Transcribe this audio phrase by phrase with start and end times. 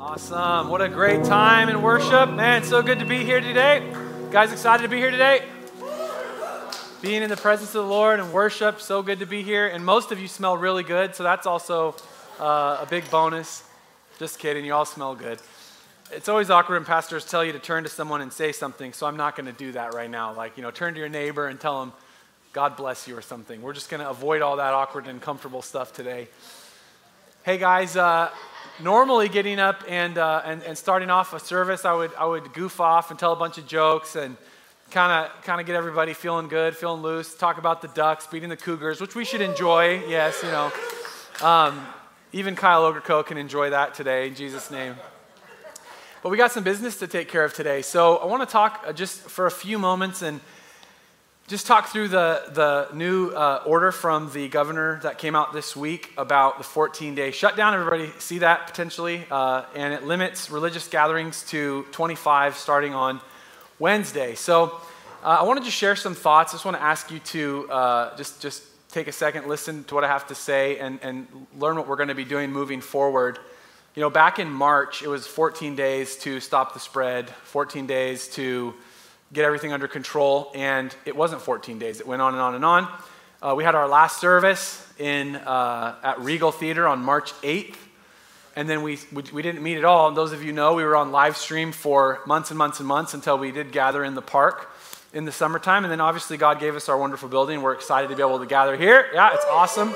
[0.00, 0.70] Awesome.
[0.70, 2.30] What a great time in worship.
[2.30, 3.86] Man, so good to be here today.
[4.30, 5.42] guys excited to be here today?
[7.02, 9.66] Being in the presence of the Lord and worship, so good to be here.
[9.66, 11.96] And most of you smell really good, so that's also
[12.38, 13.62] uh, a big bonus.
[14.18, 15.38] Just kidding, you all smell good.
[16.10, 19.06] It's always awkward when pastors tell you to turn to someone and say something, so
[19.06, 20.32] I'm not going to do that right now.
[20.32, 21.92] Like, you know, turn to your neighbor and tell them,
[22.54, 23.60] God bless you or something.
[23.60, 26.28] We're just going to avoid all that awkward and comfortable stuff today.
[27.42, 28.30] Hey guys, uh,
[28.82, 32.52] normally getting up and, uh, and, and starting off a service, I would, I would
[32.52, 34.36] goof off and tell a bunch of jokes and
[34.90, 38.48] kind of kind of get everybody feeling good, feeling loose, talk about the Ducks beating
[38.48, 40.02] the Cougars, which we should enjoy.
[40.08, 40.72] Yes, you know.
[41.42, 41.86] Um,
[42.32, 44.96] even Kyle Ogerko can enjoy that today in Jesus' name.
[46.22, 47.82] But we got some business to take care of today.
[47.82, 50.40] So I want to talk uh, just for a few moments and
[51.50, 55.74] just talk through the, the new uh, order from the governor that came out this
[55.74, 57.74] week about the 14 day shutdown.
[57.74, 59.24] Everybody see that potentially?
[59.28, 63.20] Uh, and it limits religious gatherings to 25 starting on
[63.80, 64.36] Wednesday.
[64.36, 64.80] So
[65.24, 66.52] uh, I wanted to share some thoughts.
[66.52, 69.94] I just want to ask you to uh, just, just take a second, listen to
[69.96, 71.26] what I have to say, and, and
[71.58, 73.40] learn what we're going to be doing moving forward.
[73.96, 78.28] You know, back in March, it was 14 days to stop the spread, 14 days
[78.34, 78.72] to
[79.32, 82.00] get everything under control, and it wasn't 14 days.
[82.00, 82.88] It went on and on and on.
[83.42, 87.76] Uh, we had our last service in, uh, at Regal Theater on March 8th
[88.56, 90.08] and then we, we, we, didn't meet at all.
[90.08, 92.88] And those of you know, we were on live stream for months and months and
[92.88, 94.70] months until we did gather in the park
[95.12, 95.84] in the summertime.
[95.84, 97.62] And then obviously, God gave us our wonderful building.
[97.62, 99.08] We're excited to be able to gather here.
[99.14, 99.94] Yeah, it's awesome.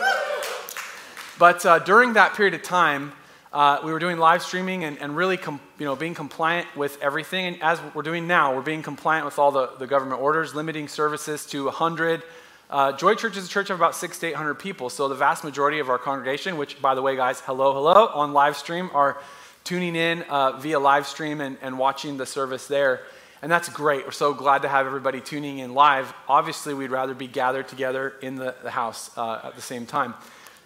[1.39, 3.13] But uh, during that period of time,
[3.55, 7.01] uh, we were doing live streaming and, and really com- you know, being compliant with
[7.01, 7.47] everything.
[7.47, 10.89] And as we're doing now, we're being compliant with all the, the government orders, limiting
[10.89, 12.23] services to 100
[12.71, 14.91] uh, Joy Church is a church of about six to 800 people.
[14.91, 18.33] So the vast majority of our congregation, which, by the way, guys, hello, hello, on
[18.33, 19.19] live stream, are
[19.65, 23.03] tuning in uh, via live stream and, and watching the service there.
[23.43, 24.05] And that's great.
[24.05, 26.13] We're so glad to have everybody tuning in live.
[26.27, 30.15] Obviously, we'd rather be gathered together in the, the house uh, at the same time.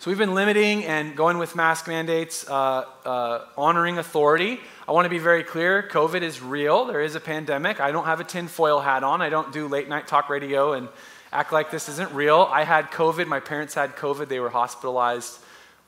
[0.00, 4.60] So we've been limiting and going with mask mandates, uh, uh, honoring authority.
[4.86, 6.84] I want to be very clear COVID is real.
[6.84, 7.80] There is a pandemic.
[7.80, 9.20] I don't have a tinfoil hat on.
[9.20, 10.88] I don't do late night talk radio and
[11.32, 12.48] act like this isn't real.
[12.48, 13.26] I had COVID.
[13.26, 14.28] My parents had COVID.
[14.28, 15.36] They were hospitalized.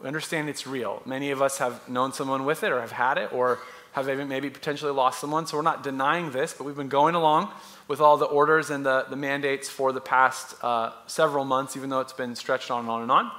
[0.00, 1.02] We understand it's real.
[1.06, 3.60] Many of us have known someone with it or have had it or
[3.92, 5.46] have even maybe potentially lost someone.
[5.46, 7.52] So we're not denying this, but we've been going along
[7.86, 11.90] with all the orders and the, the mandates for the past uh, several months, even
[11.90, 13.30] though it's been stretched on and on and on.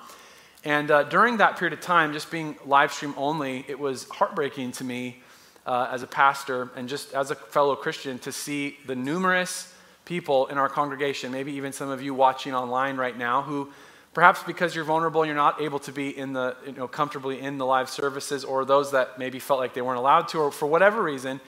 [0.64, 4.74] And uh, during that period of time, just being live stream only, it was heartbreaking
[4.74, 5.22] to me
[5.66, 9.74] uh, as a pastor and just as a fellow Christian to see the numerous
[10.06, 13.72] people in our congregation, maybe even some of you watching online right now, who
[14.14, 17.58] perhaps because you're vulnerable, you're not able to be in the, you know, comfortably in
[17.58, 20.66] the live services, or those that maybe felt like they weren't allowed to, or for
[20.68, 21.40] whatever reason.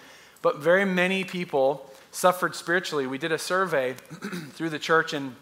[0.42, 3.08] But very many people suffered spiritually.
[3.08, 3.94] We did a survey
[4.52, 5.36] through the church and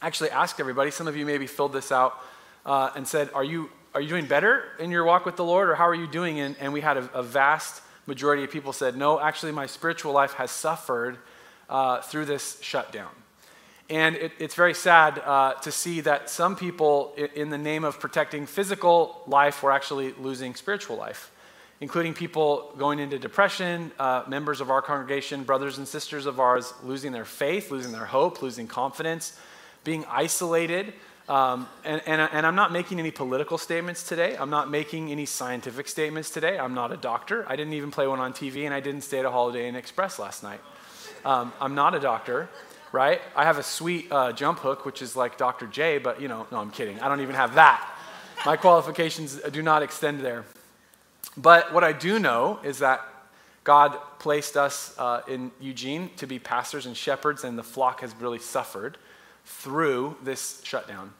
[0.00, 0.90] actually asked everybody.
[0.90, 2.18] Some of you maybe filled this out
[2.66, 5.68] uh, and said, "Are you are you doing better in your walk with the Lord,
[5.68, 8.72] or how are you doing?" And, and we had a, a vast majority of people
[8.72, 11.18] said, "No, actually, my spiritual life has suffered."
[11.68, 13.10] uh, through this shutdown.
[13.90, 18.00] And it, it's very sad uh, to see that some people, in the name of
[18.00, 21.30] protecting physical life, were actually losing spiritual life,
[21.80, 26.72] including people going into depression, uh, members of our congregation, brothers and sisters of ours,
[26.82, 29.38] losing their faith, losing their hope, losing confidence,
[29.84, 30.94] being isolated.
[31.28, 34.36] Um, and, and, and I'm not making any political statements today.
[34.36, 36.58] I'm not making any scientific statements today.
[36.58, 37.46] I'm not a doctor.
[37.48, 39.74] I didn't even play one on TV, and I didn't stay at a Holiday Inn
[39.74, 40.60] Express last night.
[41.24, 42.50] Um, I'm not a doctor,
[42.92, 43.22] right?
[43.34, 45.66] I have a sweet uh, jump hook, which is like Dr.
[45.66, 47.00] J, but you know, no, I'm kidding.
[47.00, 47.90] I don't even have that.
[48.44, 50.44] My qualifications do not extend there.
[51.38, 53.00] But what I do know is that
[53.64, 58.14] God placed us uh, in Eugene to be pastors and shepherds, and the flock has
[58.16, 58.98] really suffered
[59.44, 61.12] through this shutdown.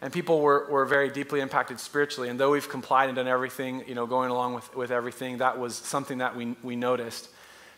[0.00, 2.28] And people were, were very deeply impacted spiritually.
[2.28, 5.58] And though we've complied and done everything, you know, going along with, with everything, that
[5.58, 7.28] was something that we, we noticed.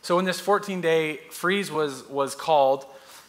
[0.00, 2.86] So when this 14 day freeze was, was called,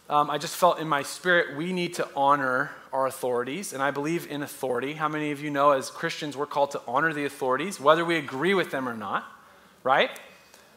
[0.10, 3.92] um, I just felt in my spirit we need to honor our authorities, and I
[3.92, 4.94] believe in authority.
[4.94, 8.16] How many of you know as Christians we're called to honor the authorities, whether we
[8.16, 9.26] agree with them or not,
[9.84, 10.12] right?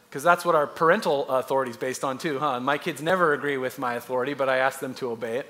[0.09, 2.59] Because that's what our parental authority is based on, too, huh?
[2.59, 5.47] My kids never agree with my authority, but I ask them to obey it.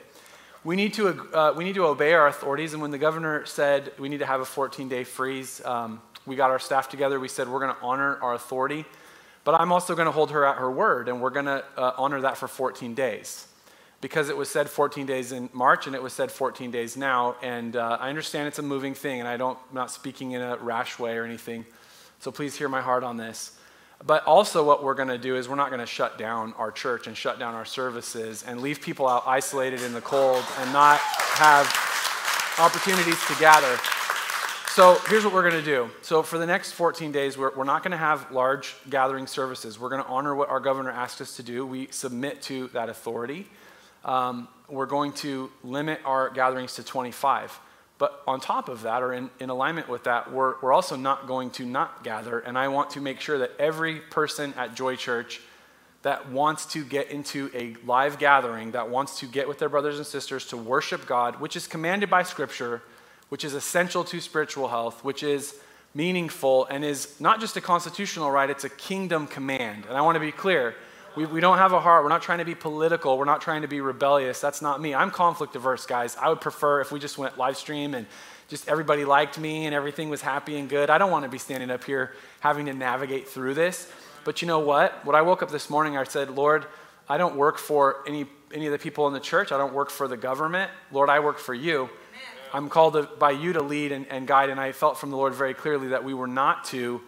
[0.65, 3.93] We need to, uh, we need to obey our authorities, and when the governor said
[3.99, 7.21] we need to have a 14 day freeze, um, we got our staff together.
[7.21, 8.85] We said we're going to honor our authority.
[9.45, 11.93] But I'm also going to hold her at her word, and we're going to uh,
[11.97, 13.47] honor that for 14 days.
[14.01, 17.37] Because it was said 14 days in March, and it was said 14 days now.
[17.43, 20.43] And uh, I understand it's a moving thing, and I don't, I'm not speaking in
[20.43, 21.65] a rash way or anything.
[22.21, 23.58] So please hear my heart on this.
[24.07, 26.71] But also, what we're going to do is we're not going to shut down our
[26.71, 30.73] church and shut down our services and leave people out isolated in the cold and
[30.73, 31.67] not have
[32.61, 33.79] opportunities to gather.
[34.79, 35.91] So here's what we're going to do.
[36.03, 39.81] So for the next 14 days, we're, we're not going to have large gathering services.
[39.81, 41.67] We're going to honor what our governor asked us to do.
[41.67, 43.49] We submit to that authority.
[44.05, 47.59] Um, we're going to limit our gatherings to 25.
[47.99, 51.27] But on top of that, or in, in alignment with that, we're, we're also not
[51.27, 52.39] going to not gather.
[52.39, 55.41] And I want to make sure that every person at Joy Church
[56.03, 59.97] that wants to get into a live gathering, that wants to get with their brothers
[59.97, 62.83] and sisters to worship God, which is commanded by Scripture,
[63.31, 65.57] which is essential to spiritual health, which is
[65.95, 69.85] meaningful and is not just a constitutional right, it's a kingdom command.
[69.89, 70.77] And I want to be clear
[71.17, 72.03] we, we don't have a heart.
[72.05, 73.19] We're not trying to be political.
[73.19, 74.41] We're not trying to be rebellious.
[74.41, 74.95] That's not me.
[74.95, 76.17] I'm conflict averse, guys.
[76.17, 78.07] I would prefer if we just went live stream and
[78.49, 80.91] just everybody liked me and everything was happy and good.
[80.91, 83.91] I don't want to be standing up here having to navigate through this.
[84.25, 85.05] But you know what?
[85.05, 86.67] When I woke up this morning, I said, Lord,
[87.09, 89.53] I don't work for any, any of the people in the church.
[89.53, 90.71] I don't work for the government.
[90.93, 91.89] Lord, I work for you.
[92.53, 94.51] I'm called to, by you to lead and, and guide.
[94.51, 97.01] And I felt from the Lord very clearly that we were not to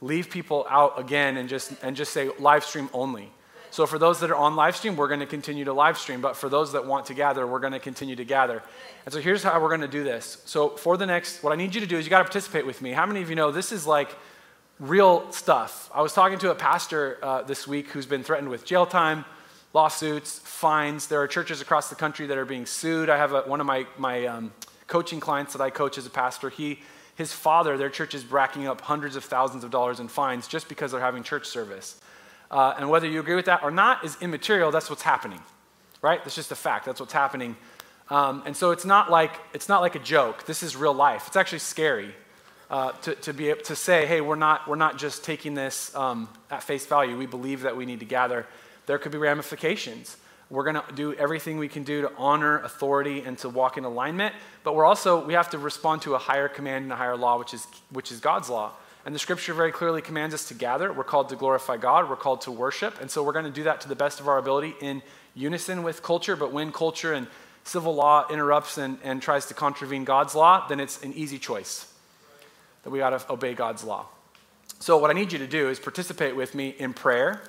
[0.00, 3.30] leave people out again and just, and just say live stream only.
[3.70, 6.20] So for those that are on live stream, we're going to continue to live stream.
[6.20, 8.62] But for those that want to gather, we're going to continue to gather.
[9.04, 10.42] And so here's how we're going to do this.
[10.44, 12.66] So for the next, what I need you to do is you got to participate
[12.66, 12.90] with me.
[12.90, 14.10] How many of you know this is like
[14.80, 15.88] real stuff?
[15.94, 19.24] I was talking to a pastor uh, this week who's been threatened with jail time,
[19.72, 21.06] lawsuits, fines.
[21.06, 23.08] There are churches across the country that are being sued.
[23.08, 24.52] I have a, one of my, my um,
[24.88, 26.50] coaching clients that I coach as a pastor.
[26.50, 26.80] He,
[27.14, 30.68] his father, their church is racking up hundreds of thousands of dollars in fines just
[30.68, 32.00] because they're having church service.
[32.50, 34.70] Uh, and whether you agree with that or not is immaterial.
[34.70, 35.40] That's what's happening,
[36.02, 36.22] right?
[36.24, 36.84] That's just a fact.
[36.84, 37.56] That's what's happening.
[38.08, 40.44] Um, and so it's not like it's not like a joke.
[40.44, 41.28] This is real life.
[41.28, 42.12] It's actually scary
[42.68, 45.94] uh, to, to be able to say, hey, we're not we're not just taking this
[45.94, 47.16] um, at face value.
[47.16, 48.46] We believe that we need to gather.
[48.86, 50.16] There could be ramifications.
[50.50, 53.84] We're going to do everything we can do to honor authority and to walk in
[53.84, 54.34] alignment.
[54.64, 57.38] But we're also we have to respond to a higher command and a higher law,
[57.38, 58.72] which is which is God's law.
[59.04, 60.92] And the scripture very clearly commands us to gather.
[60.92, 62.10] We're called to glorify God.
[62.10, 63.00] We're called to worship.
[63.00, 65.02] And so we're going to do that to the best of our ability in
[65.34, 66.36] unison with culture.
[66.36, 67.26] But when culture and
[67.64, 71.90] civil law interrupts and, and tries to contravene God's law, then it's an easy choice
[72.82, 74.06] that we got to obey God's law.
[74.80, 77.42] So, what I need you to do is participate with me in prayer.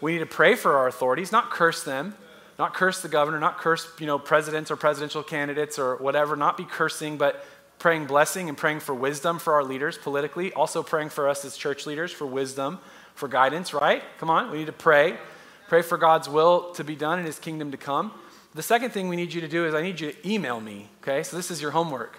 [0.00, 2.14] We need to pray for our authorities, not curse them,
[2.58, 6.56] not curse the governor, not curse you know, presidents or presidential candidates or whatever, not
[6.56, 7.44] be cursing, but
[7.80, 11.56] praying blessing and praying for wisdom for our leaders politically, also praying for us as
[11.56, 12.78] church leaders for wisdom,
[13.14, 14.02] for guidance, right?
[14.18, 15.18] Come on, we need to pray.
[15.66, 18.12] Pray for God's will to be done and his kingdom to come.
[18.54, 20.90] The second thing we need you to do is I need you to email me,
[21.02, 21.22] okay?
[21.22, 22.18] So this is your homework.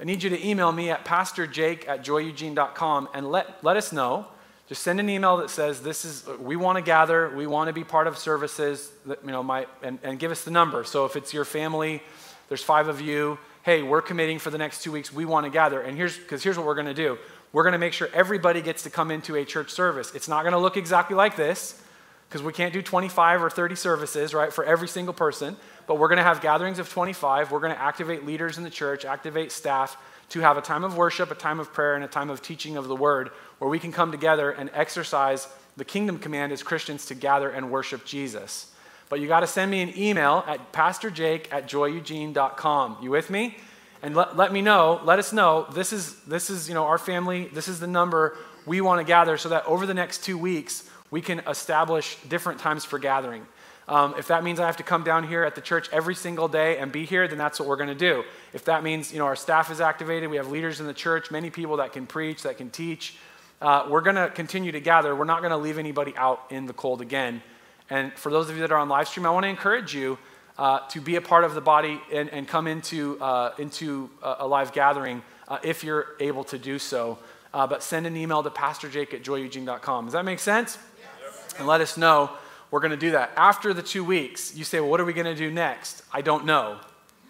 [0.00, 4.26] I need you to email me at pastorjake at joyeugene.com and let, let us know.
[4.68, 7.74] Just send an email that says, this is, we want to gather, we want to
[7.74, 10.84] be part of services, that, you know, my, and, and give us the number.
[10.84, 12.02] So if it's your family,
[12.48, 15.50] there's five of you, hey, we're committing for the next two weeks, we want to
[15.50, 15.80] gather.
[15.80, 17.18] And here's, because here's what we're going to do
[17.52, 20.12] we're going to make sure everybody gets to come into a church service.
[20.14, 21.80] It's not going to look exactly like this,
[22.28, 25.56] because we can't do 25 or 30 services, right, for every single person.
[25.86, 27.52] But we're going to have gatherings of 25.
[27.52, 29.96] We're going to activate leaders in the church, activate staff
[30.30, 32.76] to have a time of worship, a time of prayer, and a time of teaching
[32.76, 35.46] of the word where we can come together and exercise
[35.76, 38.73] the kingdom command as Christians to gather and worship Jesus.
[39.08, 42.98] But you got to send me an email at pastorjake at joyeugene.com.
[43.02, 43.56] You with me?
[44.02, 46.98] And let, let me know, let us know, this is, this is, you know, our
[46.98, 50.36] family, this is the number we want to gather so that over the next two
[50.36, 53.46] weeks, we can establish different times for gathering.
[53.86, 56.48] Um, if that means I have to come down here at the church every single
[56.48, 58.24] day and be here, then that's what we're going to do.
[58.52, 61.30] If that means you know our staff is activated, we have leaders in the church,
[61.30, 63.16] many people that can preach, that can teach.
[63.60, 65.14] Uh, we're going to continue to gather.
[65.14, 67.42] We're not going to leave anybody out in the cold again.
[67.90, 70.18] And for those of you that are on live stream, I want to encourage you
[70.58, 74.36] uh, to be a part of the body and, and come into, uh, into a,
[74.40, 77.18] a, live gathering uh, if you're able to do so.
[77.52, 80.06] Uh, but send an email to pastorjake at joyeugene.com.
[80.06, 80.78] Does that make sense?
[81.22, 81.54] Yes.
[81.58, 82.30] And let us know.
[82.70, 83.30] We're going to do that.
[83.36, 86.02] After the two weeks, you say, well, what are we going to do next?
[86.12, 86.80] I don't know.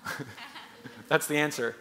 [1.09, 1.77] That's the answer.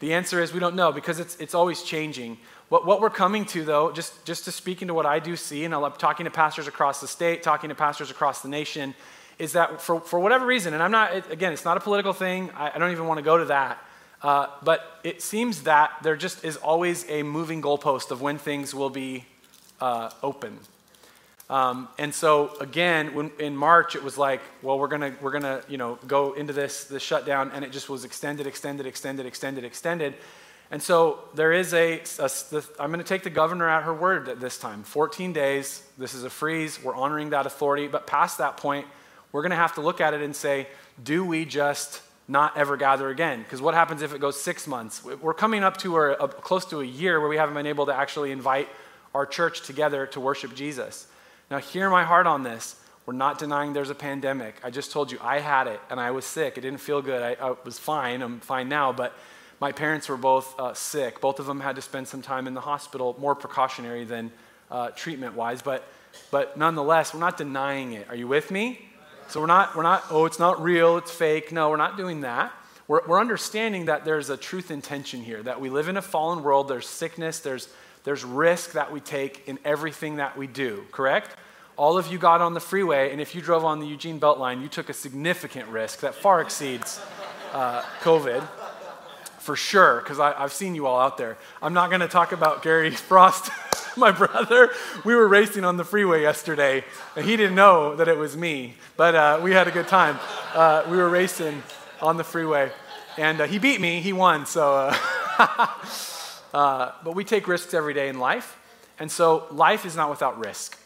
[0.00, 2.38] The answer is we don't know because it's, it's always changing.
[2.68, 5.64] What, what we're coming to, though, just, just to speak into what I do see,
[5.64, 8.94] and I'm talking to pastors across the state, talking to pastors across the nation,
[9.38, 12.50] is that for, for whatever reason, and I'm not, again, it's not a political thing,
[12.56, 13.78] I, I don't even want to go to that,
[14.22, 18.74] uh, but it seems that there just is always a moving goalpost of when things
[18.74, 19.26] will be
[19.80, 20.58] uh, open.
[21.48, 25.62] Um, and so again, when, in March, it was like, well, we're gonna we're gonna
[25.68, 29.64] you know go into this this shutdown, and it just was extended, extended, extended, extended,
[29.64, 30.14] extended.
[30.70, 32.02] And so there is a,
[32.80, 34.82] I'm going to take the governor at her word at this time.
[34.82, 36.82] 14 days, this is a freeze.
[36.82, 37.86] We're honoring that authority.
[37.86, 38.86] But past that point,
[39.30, 40.66] we're going to have to look at it and say,
[41.02, 43.42] do we just not ever gather again?
[43.42, 45.04] Because what happens if it goes six months?
[45.04, 47.94] We're coming up to a, close to a year where we haven't been able to
[47.94, 48.68] actually invite
[49.14, 51.06] our church together to worship Jesus.
[51.48, 52.80] Now, hear my heart on this.
[53.06, 54.56] We're not denying there's a pandemic.
[54.64, 56.58] I just told you I had it and I was sick.
[56.58, 57.22] It didn't feel good.
[57.22, 58.20] I, I was fine.
[58.20, 59.16] I'm fine now, but
[59.60, 61.20] my parents were both uh, sick.
[61.20, 64.30] Both of them had to spend some time in the hospital, more precautionary than
[64.70, 65.62] uh, treatment wise.
[65.62, 65.84] But,
[66.30, 68.08] but nonetheless, we're not denying it.
[68.08, 68.80] Are you with me?
[69.28, 71.52] So we're not, we're not, oh, it's not real, it's fake.
[71.52, 72.52] No, we're not doing that.
[72.86, 76.44] We're, we're understanding that there's a truth intention here, that we live in a fallen
[76.44, 77.68] world, there's sickness, there's,
[78.04, 81.34] there's risk that we take in everything that we do, correct?
[81.76, 84.62] All of you got on the freeway, and if you drove on the Eugene Beltline,
[84.62, 87.00] you took a significant risk that far exceeds
[87.52, 88.46] uh, COVID
[89.46, 91.38] for sure, because I've seen you all out there.
[91.62, 93.48] I'm not going to talk about Gary Frost,
[93.96, 94.70] my brother.
[95.04, 96.84] We were racing on the freeway yesterday,
[97.14, 100.18] and he didn't know that it was me, but uh, we had a good time.
[100.52, 101.62] Uh, we were racing
[102.02, 102.72] on the freeway,
[103.16, 104.00] and uh, he beat me.
[104.00, 104.74] He won, so.
[105.38, 105.68] Uh,
[106.52, 108.58] uh, but we take risks every day in life,
[108.98, 110.76] and so life is not without risk.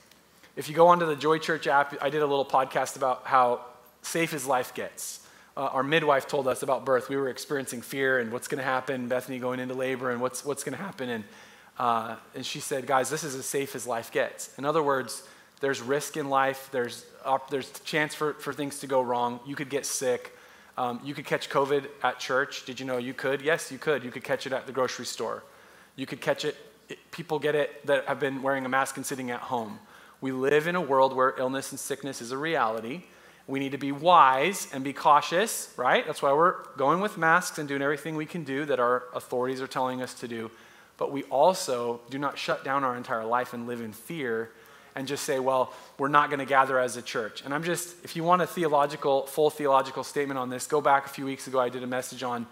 [0.54, 3.64] If you go onto the Joy Church app, I did a little podcast about how
[4.02, 5.20] safe as life gets
[5.57, 7.09] uh, our midwife told us about birth.
[7.09, 10.45] We were experiencing fear and what's going to happen, Bethany going into labor and what's,
[10.45, 11.09] what's going to happen.
[11.09, 11.25] And,
[11.78, 14.57] uh, and she said, guys, this is as safe as life gets.
[14.59, 15.23] In other words,
[15.61, 17.04] there's risk in life, there's,
[17.50, 19.40] there's chance for, for things to go wrong.
[19.47, 20.37] You could get sick.
[20.78, 22.64] Um, you could catch COVID at church.
[22.64, 23.42] Did you know you could?
[23.42, 24.02] Yes, you could.
[24.02, 25.42] You could catch it at the grocery store.
[25.97, 26.57] You could catch it.
[26.88, 29.78] it people get it that have been wearing a mask and sitting at home.
[30.23, 33.04] We live in a world where illness and sickness is a reality.
[33.50, 36.07] We need to be wise and be cautious, right?
[36.07, 39.61] That's why we're going with masks and doing everything we can do that our authorities
[39.61, 40.52] are telling us to do.
[40.97, 44.52] But we also do not shut down our entire life and live in fear
[44.95, 47.42] and just say, well, we're not going to gather as a church.
[47.45, 51.07] And I'm just, if you want a theological, full theological statement on this, go back
[51.07, 51.59] a few weeks ago.
[51.59, 52.47] I did a message on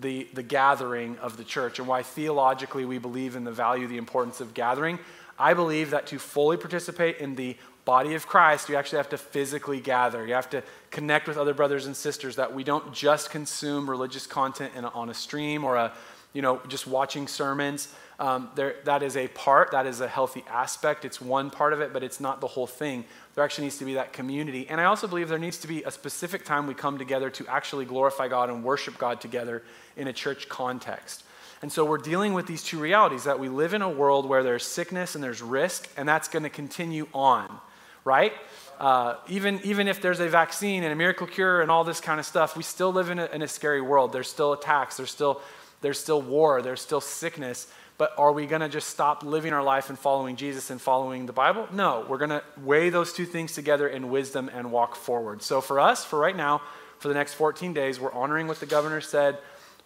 [0.00, 3.98] the, the gathering of the church and why theologically we believe in the value, the
[3.98, 4.98] importance of gathering.
[5.38, 7.56] I believe that to fully participate in the
[7.88, 10.26] body of Christ, you actually have to physically gather.
[10.26, 14.26] You have to connect with other brothers and sisters that we don't just consume religious
[14.26, 15.94] content a, on a stream or a,
[16.34, 17.88] you know, just watching sermons.
[18.18, 21.06] Um, there, that is a part, that is a healthy aspect.
[21.06, 23.06] It's one part of it, but it's not the whole thing.
[23.34, 24.68] There actually needs to be that community.
[24.68, 27.46] And I also believe there needs to be a specific time we come together to
[27.46, 29.62] actually glorify God and worship God together
[29.96, 31.24] in a church context.
[31.62, 34.42] And so we're dealing with these two realities that we live in a world where
[34.42, 37.60] there's sickness and there's risk, and that's going to continue on
[38.08, 38.32] right?
[38.80, 42.18] Uh, even, even if there's a vaccine and a miracle cure and all this kind
[42.18, 44.12] of stuff, we still live in a, in a scary world.
[44.12, 45.42] There's still attacks, there's still,
[45.82, 47.66] there's still war, there's still sickness.
[47.98, 51.26] But are we going to just stop living our life and following Jesus and following
[51.26, 51.68] the Bible?
[51.72, 55.42] No, we're going to weigh those two things together in wisdom and walk forward.
[55.42, 56.62] So for us, for right now,
[57.00, 59.38] for the next 14 days, we're honoring what the governor said.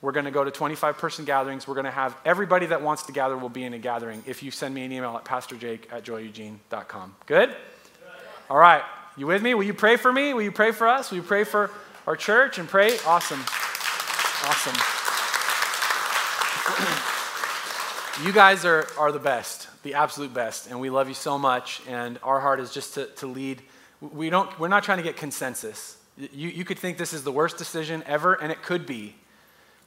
[0.03, 1.67] We're going to go to 25 person gatherings.
[1.67, 4.43] We're going to have everybody that wants to gather will be in a gathering if
[4.43, 7.15] you send me an email at pastorjake at joyeugene.com.
[7.25, 7.57] Good?
[8.53, 8.83] All right.
[9.17, 9.55] You with me?
[9.55, 10.35] Will you pray for me?
[10.35, 11.11] Will you pray for us?
[11.11, 11.71] Will you pray for
[12.07, 12.99] our church and pray?
[13.07, 13.41] Awesome.
[14.45, 14.77] Awesome.
[18.27, 21.81] you guys are, are the best, the absolute best, and we love you so much.
[21.89, 23.63] And our heart is just to, to lead.
[24.03, 25.97] We don't, we're not trying to get consensus.
[26.19, 29.15] You, you could think this is the worst decision ever, and it could be.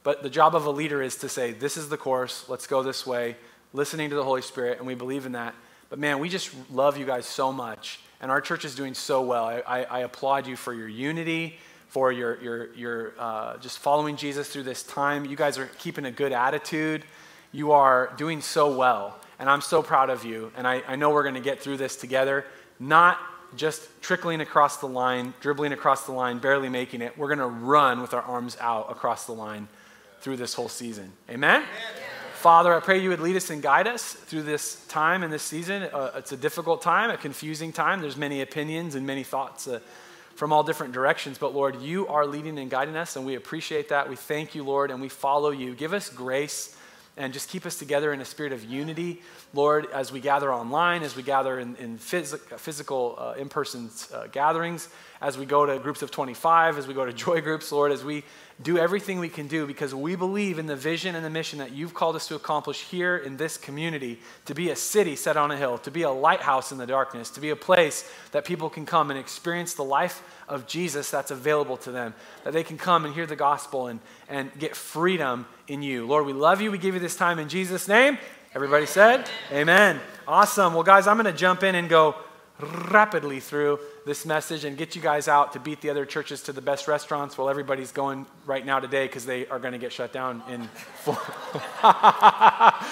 [0.02, 2.82] But the job of a leader is to say, this is the course, let's go
[2.82, 3.36] this way,
[3.72, 5.54] listening to the Holy Spirit, and we believe in that.
[5.88, 8.00] But man, we just love you guys so much.
[8.20, 9.44] And our church is doing so well.
[9.44, 11.58] I, I, I applaud you for your unity,
[11.88, 15.24] for your, your, your uh, just following Jesus through this time.
[15.24, 17.04] You guys are keeping a good attitude.
[17.52, 19.18] You are doing so well.
[19.38, 20.50] And I'm so proud of you.
[20.56, 22.44] And I, I know we're going to get through this together,
[22.80, 23.18] not
[23.54, 27.16] just trickling across the line, dribbling across the line, barely making it.
[27.16, 29.68] We're going to run with our arms out across the line
[30.20, 31.12] through this whole season.
[31.30, 31.62] Amen?
[31.62, 32.05] Amen.
[32.46, 35.42] Father, I pray you would lead us and guide us through this time and this
[35.42, 35.82] season.
[35.82, 38.00] Uh, it's a difficult time, a confusing time.
[38.00, 39.80] There's many opinions and many thoughts uh,
[40.36, 41.38] from all different directions.
[41.38, 44.08] But Lord, you are leading and guiding us, and we appreciate that.
[44.08, 45.74] We thank you, Lord, and we follow you.
[45.74, 46.76] Give us grace
[47.16, 49.22] and just keep us together in a spirit of unity,
[49.52, 53.90] Lord, as we gather online, as we gather in, in phys- physical uh, in person
[54.14, 54.88] uh, gatherings,
[55.20, 58.04] as we go to groups of 25, as we go to joy groups, Lord, as
[58.04, 58.22] we
[58.62, 61.72] do everything we can do because we believe in the vision and the mission that
[61.72, 65.50] you've called us to accomplish here in this community to be a city set on
[65.50, 68.70] a hill, to be a lighthouse in the darkness, to be a place that people
[68.70, 72.78] can come and experience the life of Jesus that's available to them, that they can
[72.78, 76.06] come and hear the gospel and, and get freedom in you.
[76.06, 76.70] Lord, we love you.
[76.70, 78.16] We give you this time in Jesus' name.
[78.54, 80.00] Everybody said, Amen.
[80.26, 80.72] Awesome.
[80.72, 82.14] Well, guys, I'm going to jump in and go
[82.60, 86.52] rapidly through this message and get you guys out to beat the other churches to
[86.52, 89.92] the best restaurants while everybody's going right now today because they are going to get
[89.92, 90.68] shut down in
[91.04, 91.18] four.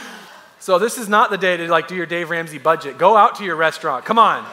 [0.61, 2.99] so this is not the day to like do your Dave Ramsey budget.
[2.99, 4.04] Go out to your restaurant.
[4.04, 4.44] Come on.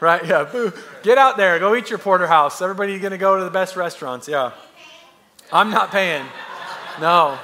[0.00, 0.26] Right?
[0.26, 0.42] Yeah.
[0.42, 0.72] Boo.
[1.04, 1.58] Get out there.
[1.60, 2.60] Go eat your porterhouse.
[2.60, 4.26] Everybody's going to go to the best restaurants.
[4.26, 4.50] Yeah.
[5.52, 6.26] I'm not paying.
[7.00, 7.38] No.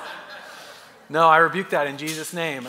[1.09, 2.67] No, I rebuke that in Jesus' name.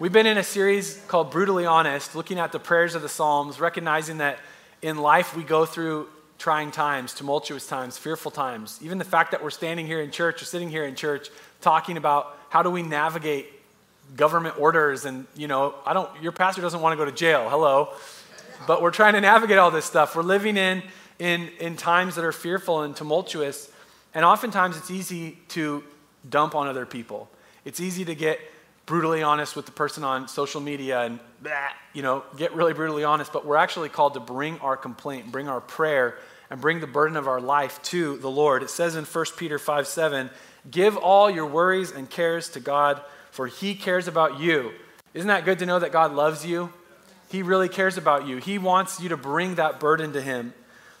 [0.00, 3.58] We've been in a series called Brutally Honest, looking at the prayers of the Psalms,
[3.58, 4.38] recognizing that
[4.80, 8.78] in life we go through trying times, tumultuous times, fearful times.
[8.80, 11.96] Even the fact that we're standing here in church or sitting here in church talking
[11.96, 13.48] about how do we navigate
[14.14, 17.48] government orders and, you know, I don't your pastor doesn't want to go to jail.
[17.50, 17.88] Hello.
[18.68, 20.14] But we're trying to navigate all this stuff.
[20.14, 20.84] We're living in
[21.18, 23.68] in in times that are fearful and tumultuous,
[24.14, 25.82] and oftentimes it's easy to
[26.30, 27.28] dump on other people.
[27.64, 28.38] It's easy to get
[28.88, 31.20] brutally honest with the person on social media and
[31.92, 35.46] you know get really brutally honest but we're actually called to bring our complaint bring
[35.46, 36.16] our prayer
[36.48, 38.62] and bring the burden of our life to the lord.
[38.62, 40.30] It says in 1 peter 5 7
[40.70, 44.72] give all your worries and cares to god for he cares about you.
[45.12, 46.72] Isn't that good to know that god loves you?
[47.28, 48.38] He really cares about you.
[48.38, 50.54] He wants you to bring that burden to him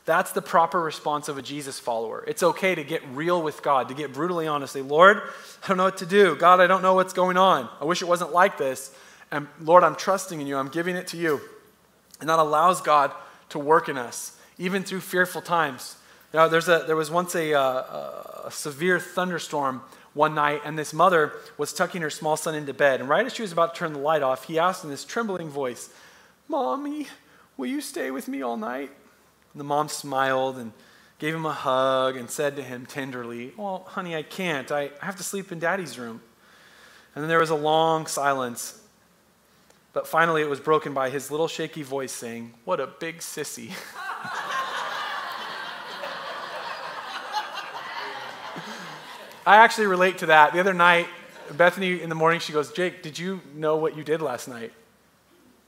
[0.08, 2.24] that's the proper response of a Jesus follower.
[2.26, 4.72] It's okay to get real with God, to get brutally honest.
[4.72, 5.18] Say, Lord,
[5.62, 6.34] I don't know what to do.
[6.34, 7.68] God, I don't know what's going on.
[7.78, 8.90] I wish it wasn't like this.
[9.30, 10.56] And Lord, I'm trusting in you.
[10.56, 11.42] I'm giving it to you.
[12.20, 13.12] And that allows God
[13.50, 15.98] to work in us, even through fearful times.
[16.32, 19.82] Now, there's a, there was once a, uh, a severe thunderstorm
[20.14, 23.00] one night, and this mother was tucking her small son into bed.
[23.00, 25.04] And right as she was about to turn the light off, he asked in this
[25.04, 25.90] trembling voice,
[26.48, 27.08] Mommy,
[27.58, 28.90] will you stay with me all night?
[29.52, 30.72] And the mom smiled and
[31.18, 34.70] gave him a hug and said to him tenderly, Well, honey, I can't.
[34.70, 36.20] I, I have to sleep in daddy's room.
[37.14, 38.80] And then there was a long silence.
[39.92, 43.72] But finally, it was broken by his little shaky voice saying, What a big sissy.
[49.46, 50.52] I actually relate to that.
[50.52, 51.08] The other night,
[51.56, 54.72] Bethany in the morning, she goes, Jake, did you know what you did last night?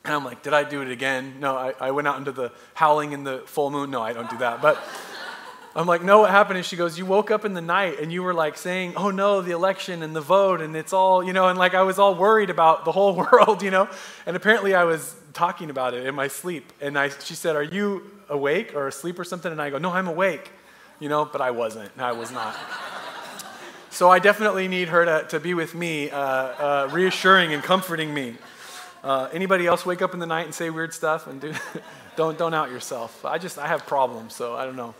[0.04, 1.40] And I'm like, did I do it again?
[1.40, 3.90] No, I, I went out into the howling in the full moon.
[3.90, 4.62] No, I don't do that.
[4.62, 4.82] But
[5.76, 6.56] I'm like, no, what happened?
[6.56, 9.10] And she goes, you woke up in the night and you were like saying, oh
[9.10, 11.98] no, the election and the vote and it's all, you know, and like I was
[11.98, 13.88] all worried about the whole world, you know.
[14.26, 16.72] And apparently I was talking about it in my sleep.
[16.80, 19.52] And I, she said, are you awake or asleep or something?
[19.52, 20.50] And I go, no, I'm awake,
[20.98, 21.90] you know, but I wasn't.
[21.98, 22.56] I was not.
[23.90, 28.12] so I definitely need her to, to be with me, uh, uh, reassuring and comforting
[28.14, 28.36] me.
[29.02, 31.54] Uh, anybody else wake up in the night and say weird stuff and do
[32.16, 33.24] don't don't out yourself.
[33.24, 34.94] I just I have problems, so I don't know.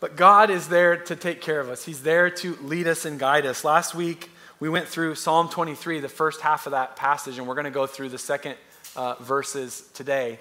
[0.00, 1.84] But God is there to take care of us.
[1.84, 3.64] He's there to lead us and guide us.
[3.64, 7.54] Last week we went through Psalm 23, the first half of that passage, and we're
[7.54, 8.56] going to go through the second
[8.96, 10.38] uh, verses today.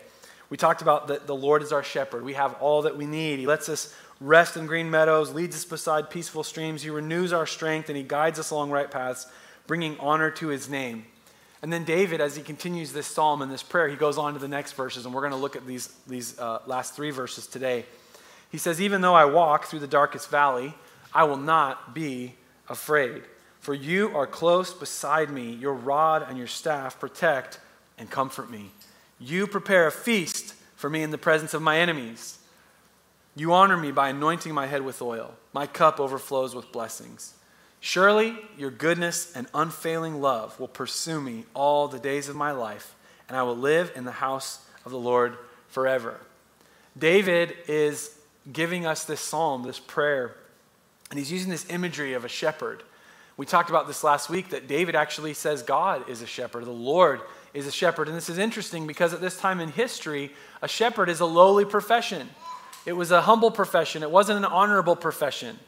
[0.50, 2.26] We talked about that the Lord is our shepherd.
[2.26, 3.40] We have all that we need.
[3.40, 6.84] He lets us rest in green meadows, leads us beside peaceful streams.
[6.84, 9.28] He renews our strength, and He guides us along right paths,
[9.66, 11.06] bringing honor to His name.
[11.64, 14.40] And then David, as he continues this psalm and this prayer, he goes on to
[14.40, 17.48] the next verses, and we're going to look at these, these uh, last three verses
[17.48, 17.86] today.
[18.52, 20.76] He says, Even though I walk through the darkest valley,
[21.14, 22.36] I will not be
[22.68, 23.24] afraid.
[23.62, 25.54] For you are close beside me.
[25.54, 27.62] Your rod and your staff protect
[27.98, 28.72] and comfort me.
[29.18, 32.40] You prepare a feast for me in the presence of my enemies.
[33.38, 35.34] You honor me by anointing my head with oil.
[35.54, 37.36] My cup overflows with blessings.
[37.86, 42.96] Surely your goodness and unfailing love will pursue me all the days of my life,
[43.28, 45.36] and I will live in the house of the Lord
[45.68, 46.18] forever.
[46.98, 48.18] David is
[48.54, 50.34] giving us this psalm, this prayer,
[51.10, 52.84] and he's using this imagery of a shepherd.
[53.36, 56.72] We talked about this last week that David actually says God is a shepherd, the
[56.72, 57.20] Lord
[57.54, 58.08] is a shepherd.
[58.08, 61.66] And this is interesting because at this time in history, a shepherd is a lowly
[61.66, 62.30] profession.
[62.86, 65.60] It was a humble profession, it wasn't an honorable profession.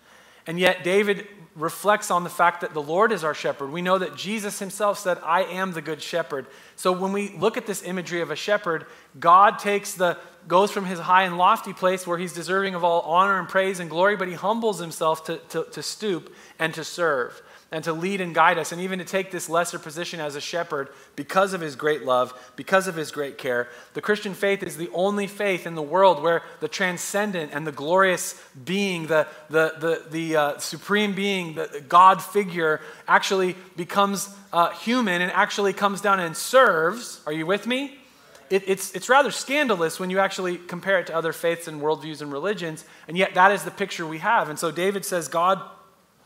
[0.47, 3.71] And yet, David reflects on the fact that the Lord is our shepherd.
[3.71, 6.47] We know that Jesus himself said, I am the good shepherd.
[6.75, 8.86] So when we look at this imagery of a shepherd,
[9.19, 13.01] God takes the goes from his high and lofty place where he's deserving of all
[13.01, 16.84] honor and praise and glory, but he humbles himself to, to, to stoop and to
[16.84, 17.41] serve.
[17.71, 20.41] And to lead and guide us, and even to take this lesser position as a
[20.41, 23.67] shepherd because of his great love, because of his great care.
[23.93, 27.71] The Christian faith is the only faith in the world where the transcendent and the
[27.71, 34.69] glorious being, the, the, the, the uh, supreme being, the God figure, actually becomes uh,
[34.69, 37.21] human and actually comes down and serves.
[37.25, 37.97] Are you with me?
[38.49, 42.21] It, it's, it's rather scandalous when you actually compare it to other faiths and worldviews
[42.21, 44.49] and religions, and yet that is the picture we have.
[44.49, 45.60] And so David says, God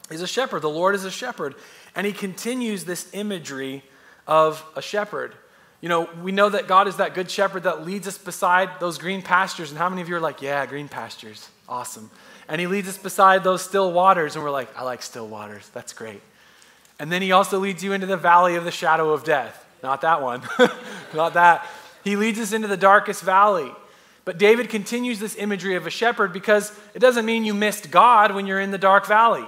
[0.09, 0.61] is a shepherd.
[0.61, 1.55] The Lord is a shepherd.
[1.95, 3.83] And he continues this imagery
[4.27, 5.33] of a shepherd.
[5.81, 8.97] You know, we know that God is that good shepherd that leads us beside those
[8.97, 9.69] green pastures.
[9.69, 11.49] And how many of you are like, yeah, green pastures?
[11.67, 12.09] Awesome.
[12.47, 14.35] And he leads us beside those still waters.
[14.35, 15.69] And we're like, I like still waters.
[15.69, 16.21] That's great.
[16.99, 19.65] And then he also leads you into the valley of the shadow of death.
[19.81, 20.41] Not that one.
[21.13, 21.65] Not that.
[22.03, 23.71] He leads us into the darkest valley.
[24.25, 28.35] But David continues this imagery of a shepherd because it doesn't mean you missed God
[28.35, 29.45] when you're in the dark valley.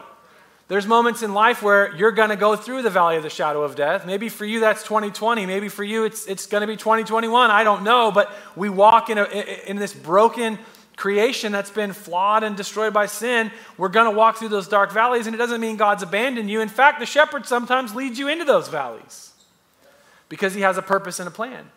[0.71, 3.63] There's moments in life where you're going to go through the valley of the shadow
[3.63, 4.05] of death.
[4.05, 5.45] Maybe for you that's 2020.
[5.45, 7.51] Maybe for you it's, it's going to be 2021.
[7.51, 8.09] I don't know.
[8.09, 9.25] But we walk in, a,
[9.69, 10.57] in this broken
[10.95, 13.51] creation that's been flawed and destroyed by sin.
[13.77, 16.61] We're going to walk through those dark valleys, and it doesn't mean God's abandoned you.
[16.61, 19.33] In fact, the shepherd sometimes leads you into those valleys
[20.29, 21.69] because he has a purpose and a plan.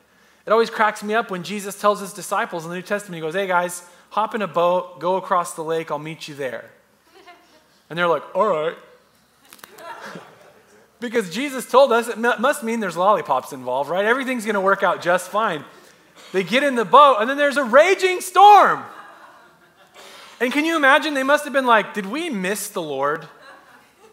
[0.46, 3.22] It always cracks me up when Jesus tells his disciples in the New Testament, he
[3.22, 6.70] goes, Hey guys, hop in a boat, go across the lake, I'll meet you there.
[7.88, 8.76] And they're like, all right.
[11.00, 14.04] because Jesus told us it must mean there's lollipops involved, right?
[14.04, 15.64] Everything's going to work out just fine.
[16.32, 18.82] They get in the boat, and then there's a raging storm.
[20.40, 21.14] And can you imagine?
[21.14, 23.28] They must have been like, did we miss the Lord?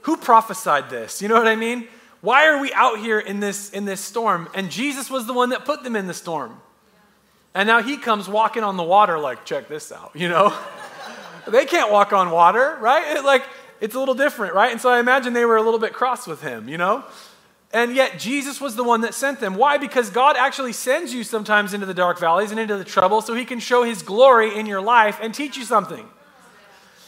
[0.04, 1.22] Who prophesied this?
[1.22, 1.88] You know what I mean?
[2.22, 4.48] Why are we out here in this, in this storm?
[4.54, 6.60] And Jesus was the one that put them in the storm.
[7.54, 10.56] And now he comes walking on the water, like, check this out, you know?
[11.48, 13.18] they can't walk on water, right?
[13.18, 13.44] It, like,
[13.82, 14.72] it's a little different, right?
[14.72, 17.04] And so I imagine they were a little bit cross with him, you know?
[17.74, 19.56] And yet Jesus was the one that sent them.
[19.56, 19.78] Why?
[19.78, 23.34] Because God actually sends you sometimes into the dark valleys and into the trouble so
[23.34, 26.06] he can show his glory in your life and teach you something.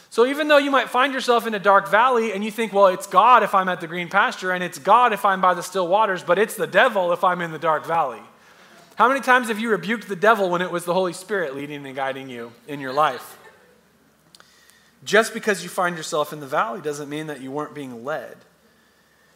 [0.09, 2.87] So even though you might find yourself in a dark valley and you think, well,
[2.87, 5.63] it's God if I'm at the green pasture and it's God if I'm by the
[5.63, 8.21] still waters, but it's the devil if I'm in the dark valley.
[8.95, 11.85] How many times have you rebuked the devil when it was the Holy Spirit leading
[11.85, 13.37] and guiding you in your life?
[15.03, 18.37] Just because you find yourself in the valley doesn't mean that you weren't being led.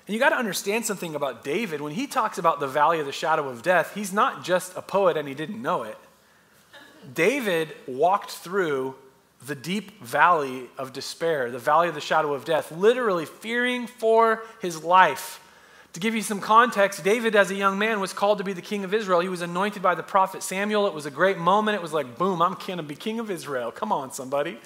[0.07, 1.81] And you got to understand something about David.
[1.81, 4.81] When he talks about the valley of the shadow of death, he's not just a
[4.81, 5.97] poet and he didn't know it.
[7.13, 8.95] David walked through
[9.45, 14.43] the deep valley of despair, the valley of the shadow of death, literally fearing for
[14.61, 15.41] his life.
[15.93, 18.61] To give you some context, David, as a young man, was called to be the
[18.61, 19.19] king of Israel.
[19.19, 20.87] He was anointed by the prophet Samuel.
[20.87, 21.75] It was a great moment.
[21.75, 23.71] It was like, boom, I'm going to be king of Israel.
[23.71, 24.59] Come on, somebody.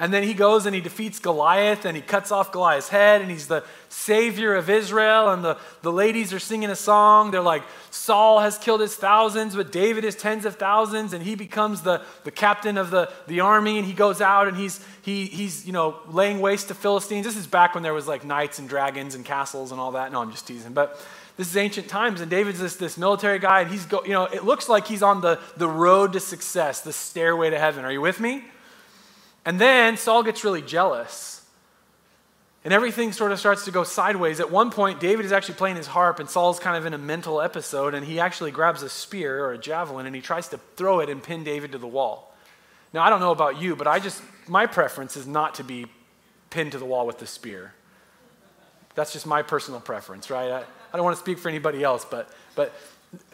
[0.00, 3.28] And then he goes and he defeats Goliath and he cuts off Goliath's head and
[3.28, 5.30] he's the savior of Israel.
[5.30, 7.32] And the, the ladies are singing a song.
[7.32, 11.12] They're like, Saul has killed his thousands, but David his tens of thousands.
[11.12, 14.56] And he becomes the, the captain of the, the army and he goes out and
[14.56, 17.26] he's, he, he's, you know, laying waste to Philistines.
[17.26, 20.12] This is back when there was like knights and dragons and castles and all that.
[20.12, 20.74] No, I'm just teasing.
[20.74, 21.04] But
[21.36, 24.24] this is ancient times and david's this, this military guy and he's go, you know
[24.24, 27.92] it looks like he's on the, the road to success the stairway to heaven are
[27.92, 28.42] you with me
[29.48, 31.40] and then Saul gets really jealous.
[32.64, 34.40] And everything sort of starts to go sideways.
[34.40, 36.98] At one point, David is actually playing his harp, and Saul's kind of in a
[36.98, 40.58] mental episode, and he actually grabs a spear or a javelin and he tries to
[40.76, 42.36] throw it and pin David to the wall.
[42.92, 45.86] Now, I don't know about you, but I just, my preference is not to be
[46.50, 47.72] pinned to the wall with the spear.
[48.96, 50.50] That's just my personal preference, right?
[50.50, 50.58] I,
[50.92, 52.74] I don't want to speak for anybody else, but, but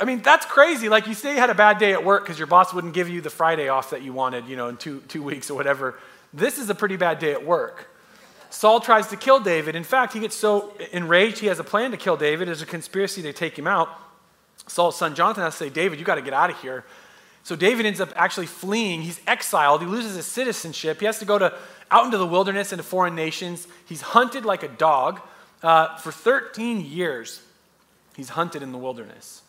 [0.01, 0.89] I mean, that's crazy.
[0.89, 3.09] Like you say you had a bad day at work because your boss wouldn't give
[3.09, 5.99] you the Friday off that you wanted, you know, in two, two weeks or whatever.
[6.33, 7.89] This is a pretty bad day at work.
[8.51, 9.75] Saul tries to kill David.
[9.75, 12.47] In fact, he gets so enraged, he has a plan to kill David.
[12.47, 13.89] There's a conspiracy to take him out.
[14.69, 16.85] Saul's son Jonathan has to say, David, you got to get out of here.
[17.43, 19.03] So David ends up actually fleeing.
[19.03, 19.83] He's exiled.
[19.83, 21.01] He loses his citizenship.
[21.01, 21.53] He has to go to,
[21.91, 23.67] out into the wilderness into foreign nations.
[23.87, 25.21] He's hunted like a dog.
[25.63, 27.43] Uh, for 13 years,
[28.17, 29.43] he's hunted in the wilderness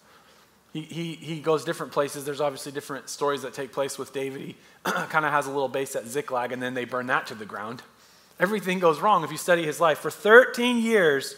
[0.82, 2.26] he, he, goes different places.
[2.26, 4.42] There's obviously different stories that take place with David.
[4.42, 7.36] He kind of has a little base at Ziklag, and then they burn that to
[7.36, 7.82] the ground.
[8.42, 10.00] Everything goes wrong if you study his life.
[10.00, 11.36] For 13 years,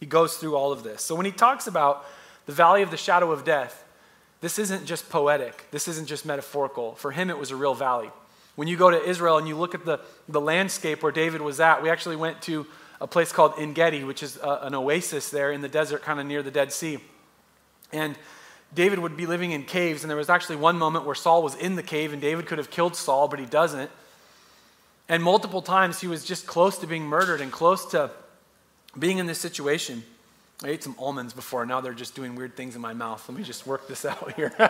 [0.00, 1.02] he goes through all of this.
[1.02, 2.04] So when he talks about
[2.44, 3.84] the valley of the shadow of death,
[4.42, 6.94] this isn't just poetic, this isn't just metaphorical.
[6.96, 8.10] For him, it was a real valley.
[8.54, 11.58] When you go to Israel and you look at the, the landscape where David was
[11.58, 12.66] at, we actually went to
[13.00, 16.20] a place called En Gedi, which is a, an oasis there in the desert, kind
[16.20, 16.98] of near the Dead Sea.
[17.90, 18.16] And
[18.74, 21.54] David would be living in caves, and there was actually one moment where Saul was
[21.54, 23.90] in the cave, and David could have killed Saul, but he doesn't.
[25.08, 28.10] And multiple times he was just close to being murdered and close to
[28.98, 30.02] being in this situation,
[30.62, 31.66] I ate some almonds before.
[31.66, 33.28] Now they're just doing weird things in my mouth.
[33.28, 34.52] Let me just work this out here.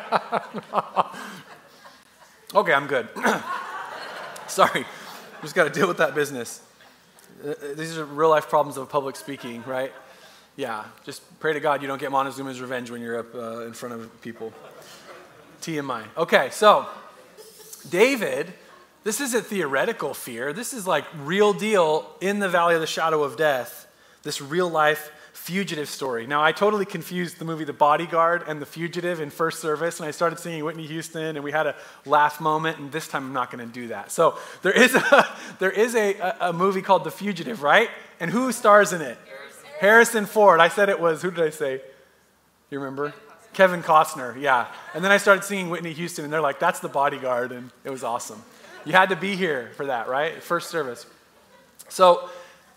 [2.55, 3.09] okay, I'm good.
[4.49, 4.85] Sorry.
[5.43, 6.63] Just got to deal with that business.
[7.45, 9.93] Uh, uh, these are real life problems of public speaking, right?
[10.57, 13.73] Yeah, just pray to God you don't get Montezuma's revenge when you're up uh, in
[13.73, 14.53] front of people.
[15.61, 16.05] TMI.
[16.17, 16.87] Okay, so
[17.91, 18.53] David,
[19.03, 20.53] this isn't theoretical fear.
[20.53, 23.87] This is like real deal in the valley of the shadow of death.
[24.23, 25.11] This real life
[25.45, 26.27] fugitive story.
[26.27, 30.09] Now, I totally confused the movie The Bodyguard and The Fugitive in first service, and
[30.09, 31.75] I started singing Whitney Houston, and we had a
[32.07, 34.11] laugh moment, and this time I'm not going to do that.
[34.11, 37.91] So there is, a, there is a, a, movie called The Fugitive, right?
[38.21, 39.19] And who stars in it?
[39.79, 40.27] Harrison.
[40.27, 40.61] Ford.
[40.61, 41.81] I said it was, who did I say?
[42.71, 43.15] You remember?
[43.53, 44.67] Kevin Costner, yeah.
[44.95, 47.91] And then I started singing Whitney Houston, and they're like, that's The Bodyguard, and it
[47.91, 48.43] was awesome.
[48.85, 50.43] You had to be here for that, right?
[50.43, 51.07] First service.
[51.89, 52.29] So,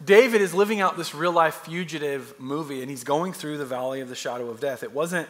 [0.03, 3.99] David is living out this real life fugitive movie, and he's going through the valley
[4.01, 4.83] of the shadow of death.
[4.83, 5.27] It wasn't,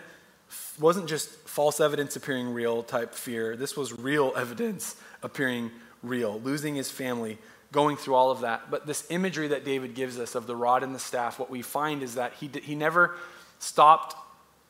[0.78, 5.72] wasn't just false evidence appearing real type fear, this was real evidence appearing
[6.04, 7.38] real, losing his family,
[7.72, 8.72] going through all of that.
[8.72, 11.62] But this imagery that David gives us of the rod and the staff, what we
[11.62, 13.16] find is that he, he never
[13.60, 14.16] stopped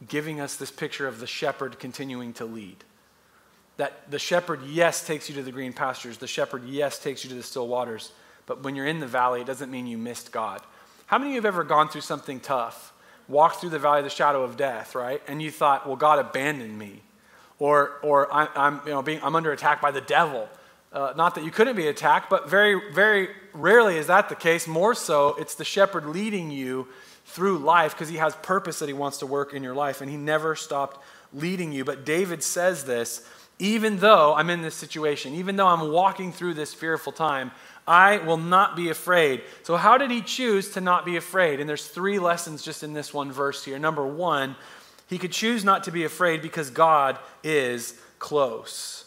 [0.07, 2.77] giving us this picture of the shepherd continuing to lead.
[3.77, 7.29] That the shepherd, yes, takes you to the green pastures, the shepherd, yes, takes you
[7.29, 8.11] to the still waters
[8.47, 10.61] but when you're in the valley, it doesn't mean you missed God.
[11.05, 12.93] How many of you have ever gone through something tough,
[13.27, 15.21] walked through the valley of the shadow of death, right?
[15.27, 17.03] And you thought, well, God abandoned me.
[17.59, 20.49] Or, or I, am you know, being, I'm under attack by the devil.
[20.97, 24.65] Uh, not that you couldn't be attacked, but very, very rarely is that the case.
[24.65, 26.87] More so, it's the shepherd leading you
[27.23, 30.09] through life because he has purpose that he wants to work in your life, and
[30.09, 30.99] he never stopped
[31.31, 31.85] leading you.
[31.85, 33.29] But David says this
[33.59, 37.51] even though I'm in this situation, even though I'm walking through this fearful time,
[37.87, 39.43] I will not be afraid.
[39.61, 41.59] So, how did he choose to not be afraid?
[41.59, 43.77] And there's three lessons just in this one verse here.
[43.77, 44.55] Number one,
[45.07, 49.06] he could choose not to be afraid because God is close.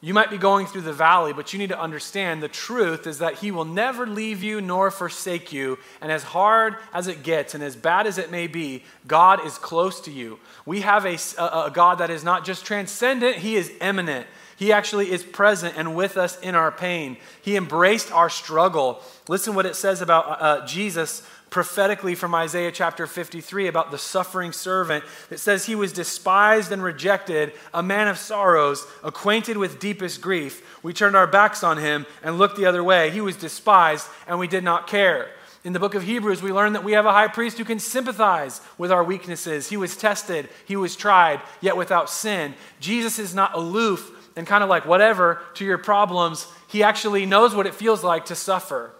[0.00, 3.18] You might be going through the valley, but you need to understand the truth is
[3.18, 5.76] that He will never leave you nor forsake you.
[6.00, 9.58] And as hard as it gets and as bad as it may be, God is
[9.58, 10.38] close to you.
[10.64, 14.28] We have a, a, God that is not just transcendent, He is immanent.
[14.56, 17.16] He actually is present and with us in our pain.
[17.40, 19.00] He embraced our struggle.
[19.28, 23.98] Listen what it says about uh, uh, Jesus prophetically from Isaiah chapter 53 about the
[23.98, 25.04] suffering servant.
[25.30, 30.82] that says he was despised and rejected, a man of sorrows, acquainted with deepest grief.
[30.82, 33.10] We turned our backs on him and looked the other way.
[33.10, 35.30] He was despised and we did not care.
[35.64, 37.78] In the book of Hebrews, we learn that we have a high priest who can
[37.78, 39.68] sympathize with our weaknesses.
[39.68, 42.54] He was tested, he was tried, yet without sin.
[42.80, 47.56] Jesus is not aloof and kind of like whatever to your problems, he actually knows
[47.56, 48.92] what it feels like to suffer.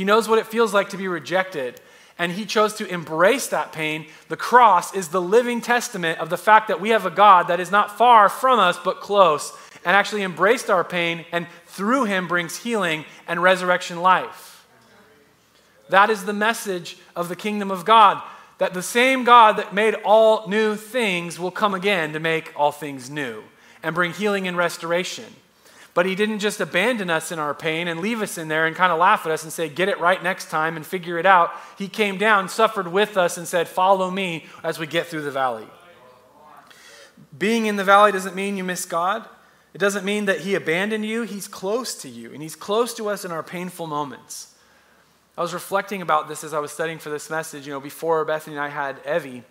[0.00, 1.78] He knows what it feels like to be rejected.
[2.18, 4.06] And he chose to embrace that pain.
[4.30, 7.60] The cross is the living testament of the fact that we have a God that
[7.60, 9.52] is not far from us, but close,
[9.84, 14.66] and actually embraced our pain, and through him brings healing and resurrection life.
[15.90, 18.22] That is the message of the kingdom of God
[18.56, 22.72] that the same God that made all new things will come again to make all
[22.72, 23.42] things new
[23.82, 25.26] and bring healing and restoration.
[25.92, 28.76] But he didn't just abandon us in our pain and leave us in there and
[28.76, 31.26] kind of laugh at us and say, get it right next time and figure it
[31.26, 31.50] out.
[31.76, 35.32] He came down, suffered with us, and said, follow me as we get through the
[35.32, 35.66] valley.
[37.36, 39.28] Being in the valley doesn't mean you miss God.
[39.74, 41.22] It doesn't mean that he abandoned you.
[41.22, 44.54] He's close to you, and he's close to us in our painful moments.
[45.36, 47.66] I was reflecting about this as I was studying for this message.
[47.66, 49.42] You know, before Bethany and I had Evie,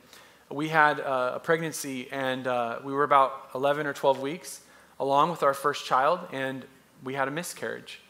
[0.51, 4.61] we had uh, a pregnancy and uh, we were about 11 or 12 weeks
[4.99, 6.65] along with our first child and
[7.03, 8.01] we had a miscarriage.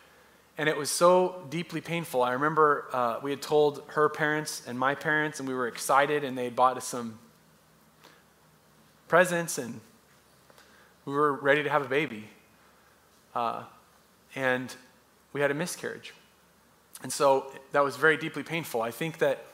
[0.58, 2.22] And it was so deeply painful.
[2.22, 6.24] I remember uh, we had told her parents and my parents and we were excited
[6.24, 7.18] and they bought us some
[9.08, 9.80] presents and
[11.06, 12.28] we were ready to have a baby.
[13.34, 13.64] Uh,
[14.36, 14.76] and
[15.32, 16.14] we had a miscarriage.
[17.02, 18.82] And so that was very deeply painful.
[18.82, 19.46] I think that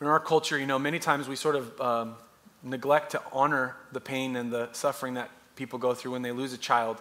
[0.00, 2.16] in our culture, you know, many times we sort of um,
[2.62, 6.52] neglect to honor the pain and the suffering that people go through when they lose
[6.52, 7.00] a child.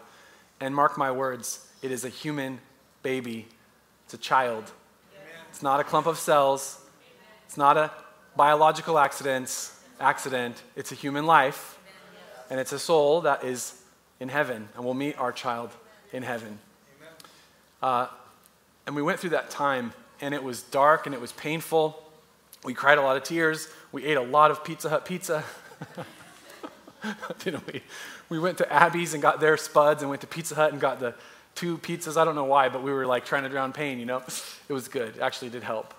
[0.60, 2.60] And mark my words, it is a human
[3.02, 3.48] baby.
[4.06, 4.72] It's a child.
[5.50, 6.80] It's not a clump of cells.
[7.46, 7.92] It's not a
[8.36, 9.72] biological accident.
[10.00, 10.62] Accident.
[10.76, 11.78] It's a human life,
[12.50, 13.80] and it's a soul that is
[14.20, 15.70] in heaven, and we'll meet our child
[16.12, 16.60] in heaven.
[17.82, 18.08] Uh,
[18.88, 22.02] and we went through that time, and it was dark and it was painful.
[22.64, 23.68] We cried a lot of tears.
[23.92, 25.44] We ate a lot of Pizza Hut pizza.
[27.52, 27.82] know, we,
[28.30, 31.00] we went to Abby's and got their spuds and went to Pizza Hut and got
[31.00, 31.14] the
[31.56, 32.18] two pizzas.
[32.18, 34.24] I don't know why, but we were like trying to drown pain, you know?
[34.70, 35.18] It was good.
[35.18, 35.94] It actually did help.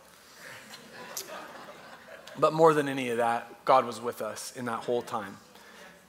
[2.39, 5.37] But more than any of that, God was with us in that whole time.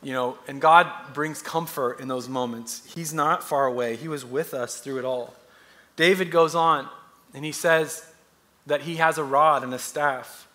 [0.01, 2.81] You know, and God brings comfort in those moments.
[2.95, 5.35] He's not far away, He was with us through it all.
[5.95, 6.89] David goes on
[7.33, 8.05] and he says
[8.65, 10.47] that he has a rod and a staff.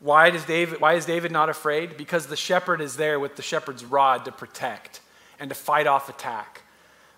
[0.00, 1.96] Why, does David, why is David not afraid?
[1.96, 5.00] Because the shepherd is there with the shepherd's rod to protect
[5.38, 6.62] and to fight off attack.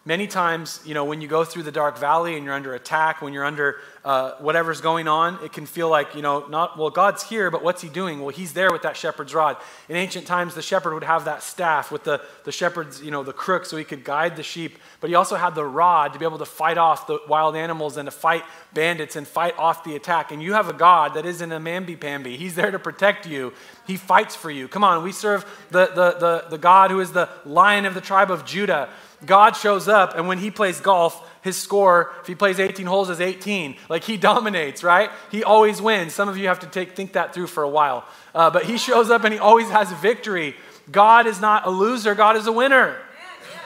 [0.08, 3.20] Many times, you know, when you go through the dark valley and you're under attack,
[3.20, 6.88] when you're under uh, whatever's going on, it can feel like, you know, not, well,
[6.88, 8.20] God's here, but what's he doing?
[8.20, 9.58] Well, he's there with that shepherd's rod.
[9.86, 13.22] In ancient times, the shepherd would have that staff with the, the shepherd's, you know,
[13.22, 16.18] the crook so he could guide the sheep, but he also had the rod to
[16.18, 19.84] be able to fight off the wild animals and to fight bandits and fight off
[19.84, 20.32] the attack.
[20.32, 22.38] And you have a God that isn't a mamby-pamby.
[22.38, 23.52] He's there to protect you.
[23.86, 24.68] He fights for you.
[24.68, 28.00] Come on, we serve the, the, the, the God who is the lion of the
[28.00, 28.88] tribe of Judah
[29.26, 33.10] God shows up, and when he plays golf, his score, if he plays 18 holes,
[33.10, 33.76] is 18.
[33.88, 35.10] Like he dominates, right?
[35.30, 36.14] He always wins.
[36.14, 38.04] Some of you have to take, think that through for a while.
[38.34, 40.54] Uh, but he shows up and he always has victory.
[40.90, 42.96] God is not a loser, God is a winner.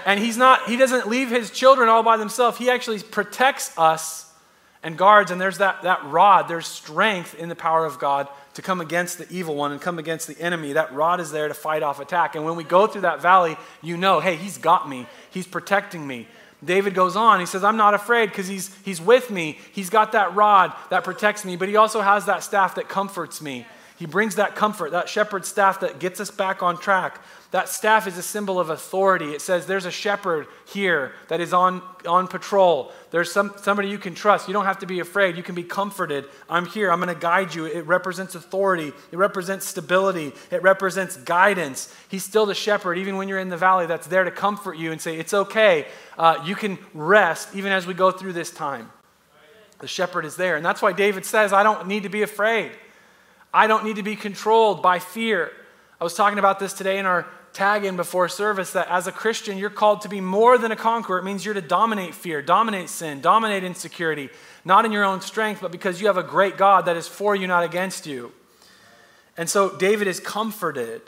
[0.04, 2.58] And he's not, he doesn't leave his children all by themselves.
[2.58, 4.32] He actually protects us
[4.82, 8.62] and guards, and there's that, that rod, there's strength in the power of God to
[8.62, 10.72] come against the evil one and come against the enemy.
[10.72, 12.34] That rod is there to fight off attack.
[12.34, 16.06] And when we go through that valley, you know, hey, he's got me, he's protecting
[16.06, 16.26] me.
[16.64, 19.58] David goes on, he says, I'm not afraid because he's, he's with me.
[19.72, 23.42] He's got that rod that protects me, but he also has that staff that comforts
[23.42, 23.66] me.
[23.96, 27.20] He brings that comfort, that shepherd's staff that gets us back on track.
[27.52, 29.32] That staff is a symbol of authority.
[29.32, 32.90] It says there's a shepherd here that is on, on patrol.
[33.10, 34.48] There's some, somebody you can trust.
[34.48, 35.36] You don't have to be afraid.
[35.36, 36.24] You can be comforted.
[36.48, 36.90] I'm here.
[36.90, 37.66] I'm going to guide you.
[37.66, 41.94] It represents authority, it represents stability, it represents guidance.
[42.08, 44.90] He's still the shepherd, even when you're in the valley, that's there to comfort you
[44.90, 45.86] and say, It's okay.
[46.16, 48.90] Uh, you can rest even as we go through this time.
[49.80, 50.56] The shepherd is there.
[50.56, 52.72] And that's why David says, I don't need to be afraid.
[53.52, 55.52] I don't need to be controlled by fear.
[56.00, 59.12] I was talking about this today in our tag in before service that as a
[59.12, 61.18] Christian, you're called to be more than a conqueror.
[61.18, 64.30] It means you're to dominate fear, dominate sin, dominate insecurity,
[64.64, 67.36] not in your own strength, but because you have a great God that is for
[67.36, 68.32] you, not against you.
[69.36, 71.02] And so David is comforted.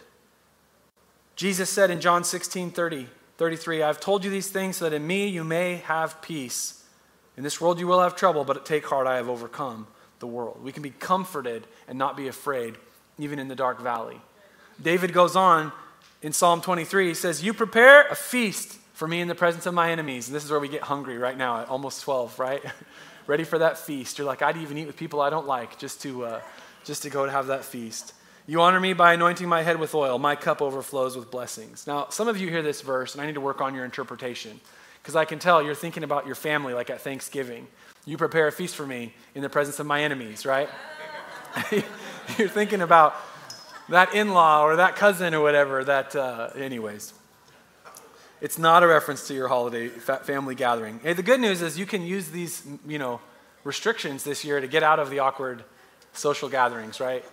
[1.36, 5.06] Jesus said in John 16 30, 33, I've told you these things so that in
[5.06, 6.84] me you may have peace.
[7.36, 9.86] In this world you will have trouble, but take heart, I have overcome
[10.20, 10.62] the world.
[10.62, 12.76] We can be comforted and not be afraid,
[13.18, 14.20] even in the dark valley.
[14.80, 15.72] David goes on
[16.24, 17.08] in Psalm 23.
[17.08, 20.26] He says, You prepare a feast for me in the presence of my enemies.
[20.26, 22.64] And this is where we get hungry right now at almost 12, right?
[23.26, 24.18] Ready for that feast.
[24.18, 26.40] You're like, I'd even eat with people I don't like just to, uh,
[26.82, 28.14] just to go to have that feast.
[28.46, 30.18] You honor me by anointing my head with oil.
[30.18, 31.86] My cup overflows with blessings.
[31.86, 34.60] Now, some of you hear this verse, and I need to work on your interpretation
[35.02, 37.66] because I can tell you're thinking about your family like at Thanksgiving.
[38.06, 40.70] You prepare a feast for me in the presence of my enemies, right?
[42.38, 43.14] You're thinking about
[43.88, 45.84] that in law or that cousin or whatever.
[45.84, 47.14] That, uh, anyways.
[48.40, 51.00] It's not a reference to your holiday family gathering.
[51.02, 53.20] Hey, the good news is you can use these, you know,
[53.62, 55.64] restrictions this year to get out of the awkward
[56.12, 57.24] social gatherings, right?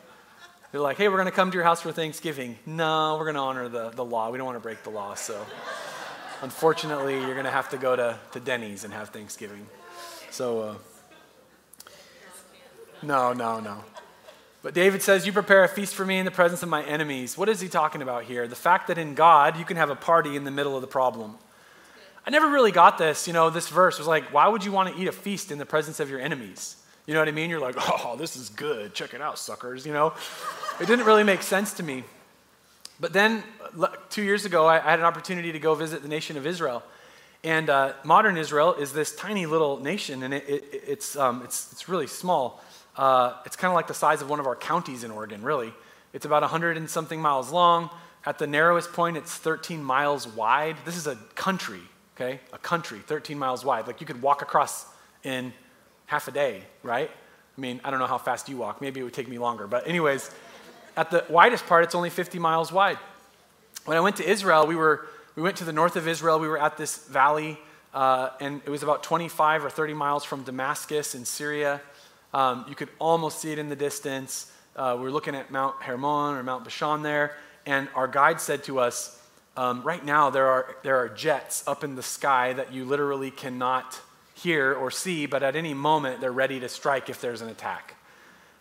[0.71, 2.57] They're like, hey, we're going to come to your house for Thanksgiving.
[2.65, 4.29] No, we're going to honor the, the law.
[4.29, 5.15] We don't want to break the law.
[5.15, 5.45] So,
[6.41, 9.67] unfortunately, you're going to have to go to, to Denny's and have Thanksgiving.
[10.29, 10.75] So, uh,
[13.01, 13.83] no, no, no.
[14.63, 17.37] But David says, You prepare a feast for me in the presence of my enemies.
[17.37, 18.47] What is he talking about here?
[18.47, 20.87] The fact that in God, you can have a party in the middle of the
[20.87, 21.37] problem.
[22.25, 23.27] I never really got this.
[23.27, 25.57] You know, this verse was like, Why would you want to eat a feast in
[25.57, 26.75] the presence of your enemies?
[27.07, 27.49] You know what I mean?
[27.49, 28.93] You're like, Oh, this is good.
[28.93, 29.85] Check it out, suckers.
[29.85, 30.13] You know,
[30.79, 32.03] it didn't really make sense to me.
[32.99, 33.43] But then,
[34.11, 36.83] two years ago, I had an opportunity to go visit the nation of Israel.
[37.43, 41.71] And uh, modern Israel is this tiny little nation, and it, it, it's, um, it's,
[41.71, 42.61] it's really small.
[42.97, 45.73] Uh, it's kind of like the size of one of our counties in Oregon, really.
[46.13, 47.89] It's about 100 and something miles long.
[48.25, 50.75] At the narrowest point, it's 13 miles wide.
[50.85, 51.81] This is a country,
[52.15, 52.39] okay?
[52.53, 53.87] A country, 13 miles wide.
[53.87, 54.85] Like you could walk across
[55.23, 55.53] in
[56.05, 57.09] half a day, right?
[57.57, 58.81] I mean, I don't know how fast you walk.
[58.81, 59.67] Maybe it would take me longer.
[59.67, 60.29] But, anyways,
[60.95, 62.97] at the widest part, it's only 50 miles wide.
[63.85, 66.39] When I went to Israel, we were we went to the north of Israel.
[66.39, 67.57] We were at this valley,
[67.93, 71.81] uh, and it was about 25 or 30 miles from Damascus in Syria.
[72.33, 74.51] Um, you could almost see it in the distance.
[74.75, 78.63] Uh, we were looking at Mount Hermon or Mount Bashan there, and our guide said
[78.65, 79.19] to us,
[79.57, 83.31] um, right now there are, there are jets up in the sky that you literally
[83.31, 83.99] cannot
[84.33, 87.95] hear or see, but at any moment they're ready to strike if there's an attack.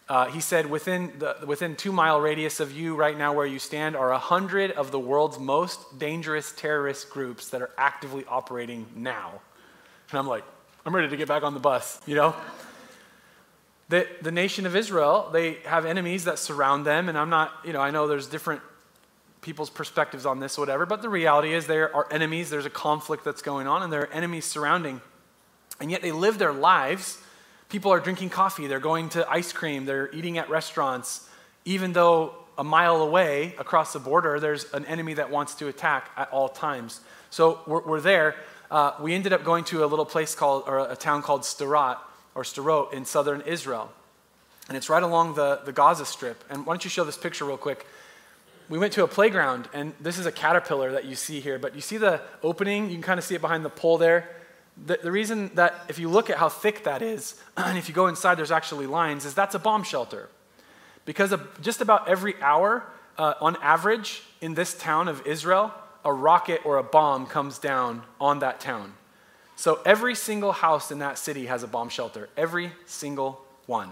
[0.08, 3.60] Uh, he said, within, the, within two mile radius of you right now where you
[3.60, 8.84] stand are a hundred of the world's most dangerous terrorist groups that are actively operating
[8.96, 9.40] now.
[10.10, 10.42] And I'm like,
[10.84, 12.34] I'm ready to get back on the bus, you know?
[13.90, 17.72] The, the nation of Israel, they have enemies that surround them, and I'm not, you
[17.72, 18.62] know, I know there's different
[19.40, 23.24] people's perspectives on this, whatever, but the reality is there are enemies, there's a conflict
[23.24, 25.00] that's going on, and there are enemies surrounding.
[25.80, 27.18] And yet they live their lives.
[27.68, 31.28] People are drinking coffee, they're going to ice cream, they're eating at restaurants,
[31.64, 36.10] even though a mile away across the border, there's an enemy that wants to attack
[36.16, 37.00] at all times.
[37.30, 38.36] So we're, we're there.
[38.70, 41.98] Uh, we ended up going to a little place called, or a town called Sderot,
[42.34, 43.92] or Sderot in southern Israel.
[44.68, 46.44] And it's right along the, the Gaza Strip.
[46.48, 47.86] And why don't you show this picture real quick?
[48.68, 51.58] We went to a playground, and this is a caterpillar that you see here.
[51.58, 52.84] But you see the opening?
[52.88, 54.30] You can kind of see it behind the pole there.
[54.86, 57.94] The, the reason that, if you look at how thick that is, and if you
[57.94, 60.28] go inside, there's actually lines, is that's a bomb shelter.
[61.04, 62.84] Because just about every hour,
[63.18, 65.74] uh, on average, in this town of Israel,
[66.04, 68.94] a rocket or a bomb comes down on that town.
[69.60, 72.30] So every single house in that city has a bomb shelter.
[72.34, 73.90] Every single one.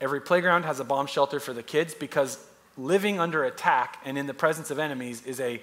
[0.00, 2.42] Every playground has a bomb shelter for the kids because
[2.78, 5.60] living under attack and in the presence of enemies is a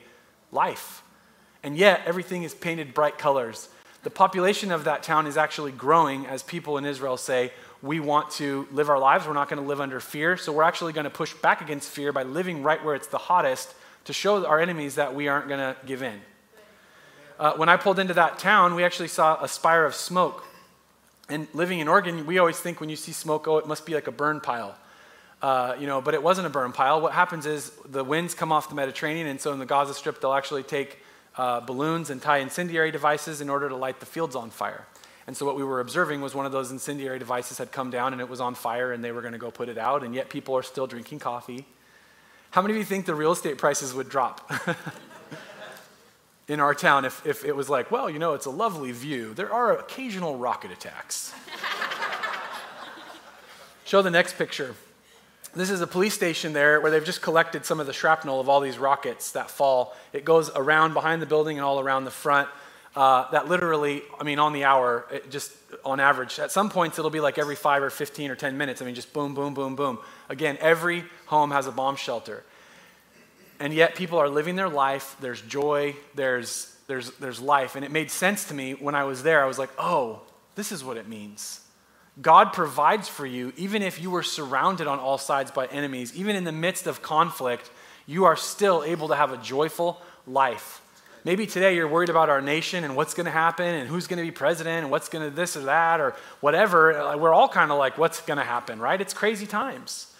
[0.52, 1.02] life.
[1.64, 3.68] And yet, everything is painted bright colors.
[4.04, 7.52] The population of that town is actually growing as people in Israel say,
[7.82, 9.26] We want to live our lives.
[9.26, 10.38] We're not going to live under fear.
[10.38, 13.18] So, we're actually going to push back against fear by living right where it's the
[13.18, 13.74] hottest
[14.06, 16.22] to show our enemies that we aren't going to give in
[17.40, 20.44] uh, when I pulled into that town, we actually saw a spire of smoke.
[21.30, 23.94] And living in Oregon, we always think when you see smoke, oh, it must be
[23.94, 24.76] like a burn pile.
[25.42, 27.00] Uh, you know, but it wasn't a burn pile.
[27.00, 30.20] What happens is the winds come off the Mediterranean, and so in the Gaza Strip,
[30.20, 31.00] they'll actually take
[31.38, 34.88] uh, balloons and tie incendiary devices in order to light the fields on fire.
[35.28, 38.14] And so what we were observing was one of those incendiary devices had come down
[38.14, 40.16] and it was on fire, and they were going to go put it out, and
[40.16, 41.68] yet people are still drinking coffee.
[42.50, 44.50] How many of you think the real estate prices would drop?
[46.48, 49.34] in our town if, if it was like, well, you know, it's a lovely view.
[49.34, 51.34] There are occasional rocket attacks.
[53.86, 54.76] Show the next picture.
[55.56, 58.48] This is a police station there where they've just collected some of the shrapnel of
[58.48, 59.96] all these rockets that fall.
[60.14, 62.48] It goes around behind the building and all around the front.
[62.96, 65.54] Uh, that literally, I mean, on the hour, just
[65.86, 68.82] on average, at some points it'll be like every five or 15 or 10 minutes.
[68.82, 70.00] I mean, just boom, boom, boom, boom.
[70.30, 72.44] Again, every home has a bomb shelter.
[73.60, 75.16] And yet people are living their life.
[75.20, 77.76] There's joy, there's, there's, there's life.
[77.76, 79.44] And it made sense to me when I was there.
[79.44, 80.22] I was like, oh,
[80.56, 81.62] this is what it means.
[82.22, 86.36] God provides for you, even if you were surrounded on all sides by enemies, even
[86.36, 87.70] in the midst of conflict,
[88.08, 90.82] you are still able to have a joyful life.
[91.24, 94.18] Maybe today you're worried about our nation and what's going to happen and who's going
[94.18, 97.16] to be president and what's going to this or that or whatever.
[97.18, 99.00] We're all kind of like, what's going to happen, right?
[99.00, 100.14] It's crazy times.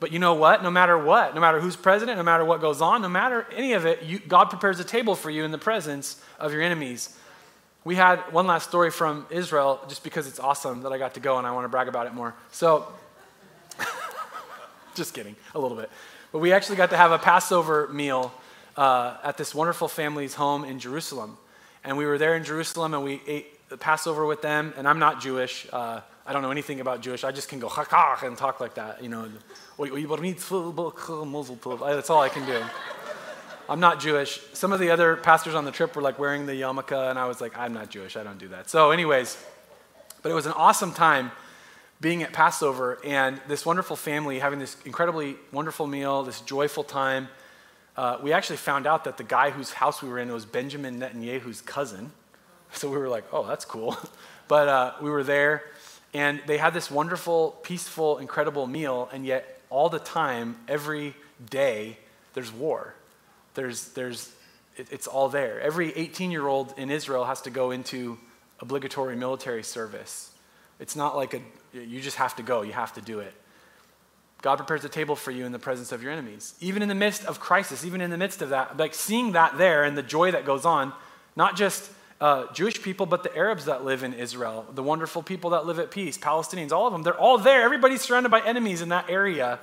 [0.00, 0.62] But you know what?
[0.62, 3.74] No matter what, no matter who's president, no matter what goes on, no matter any
[3.74, 7.16] of it, you, God prepares a table for you in the presence of your enemies.
[7.84, 11.20] We had one last story from Israel just because it's awesome that I got to
[11.20, 12.34] go and I want to brag about it more.
[12.50, 12.88] So,
[14.94, 15.90] just kidding, a little bit.
[16.32, 18.32] But we actually got to have a Passover meal
[18.78, 21.36] uh, at this wonderful family's home in Jerusalem.
[21.84, 24.74] And we were there in Jerusalem and we ate Passover with them.
[24.76, 25.66] And I'm not Jewish.
[25.72, 27.24] Uh, I don't know anything about Jewish.
[27.24, 29.28] I just can go ha and talk like that, you know.
[29.78, 30.50] That's
[32.10, 32.62] all I can do.
[33.68, 34.40] I'm not Jewish.
[34.52, 37.26] Some of the other pastors on the trip were like wearing the yarmulke, and I
[37.26, 38.16] was like, I'm not Jewish.
[38.16, 38.68] I don't do that.
[38.68, 39.42] So, anyways,
[40.22, 41.30] but it was an awesome time
[42.00, 47.28] being at Passover and this wonderful family having this incredibly wonderful meal, this joyful time.
[47.96, 50.98] Uh, we actually found out that the guy whose house we were in was Benjamin
[50.98, 52.12] Netanyahu's cousin.
[52.72, 53.96] So we were like, oh, that's cool.
[54.48, 55.62] But uh, we were there,
[56.12, 61.14] and they had this wonderful, peaceful, incredible meal, and yet all the time, every
[61.48, 61.98] day,
[62.34, 62.94] there's war.
[63.54, 64.32] There's, there's,
[64.76, 65.60] it, it's all there.
[65.60, 68.18] Every 18 year old in Israel has to go into
[68.58, 70.32] obligatory military service.
[70.80, 71.42] It's not like a,
[71.72, 73.32] you just have to go, you have to do it.
[74.42, 76.54] God prepares a table for you in the presence of your enemies.
[76.60, 79.58] Even in the midst of crisis, even in the midst of that, like seeing that
[79.58, 80.92] there and the joy that goes on,
[81.36, 81.90] not just
[82.20, 85.78] uh, Jewish people, but the Arabs that live in Israel, the wonderful people that live
[85.78, 87.62] at peace, Palestinians, all of them, they're all there.
[87.62, 89.58] Everybody's surrounded by enemies in that area,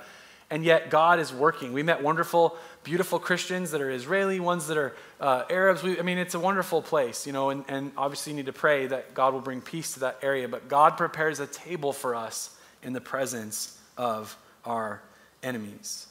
[0.50, 1.72] and yet God is working.
[1.72, 5.84] We met wonderful, beautiful Christians that are Israeli, ones that are uh, Arabs.
[5.84, 8.52] We, I mean, it's a wonderful place, you know, and, and obviously you need to
[8.52, 12.16] pray that God will bring peace to that area, but God prepares a table for
[12.16, 15.00] us in the presence of our
[15.44, 16.08] enemies.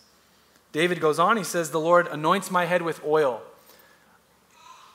[0.71, 3.41] David goes on, he says, The Lord anoints my head with oil.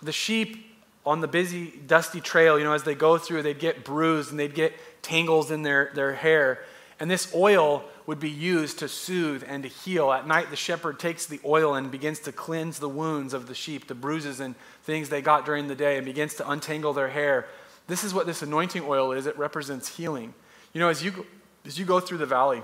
[0.00, 0.71] The sheep
[1.04, 4.38] on the busy, dusty trail, you know, as they go through, they'd get bruised and
[4.38, 4.72] they'd get
[5.02, 6.64] tangles in their, their hair.
[7.00, 10.12] And this oil would be used to soothe and to heal.
[10.12, 13.54] At night, the shepherd takes the oil and begins to cleanse the wounds of the
[13.54, 17.08] sheep, the bruises and things they got during the day, and begins to untangle their
[17.08, 17.46] hair.
[17.88, 20.34] This is what this anointing oil is it represents healing.
[20.72, 21.26] You know, as you
[21.64, 22.60] As you go through the valley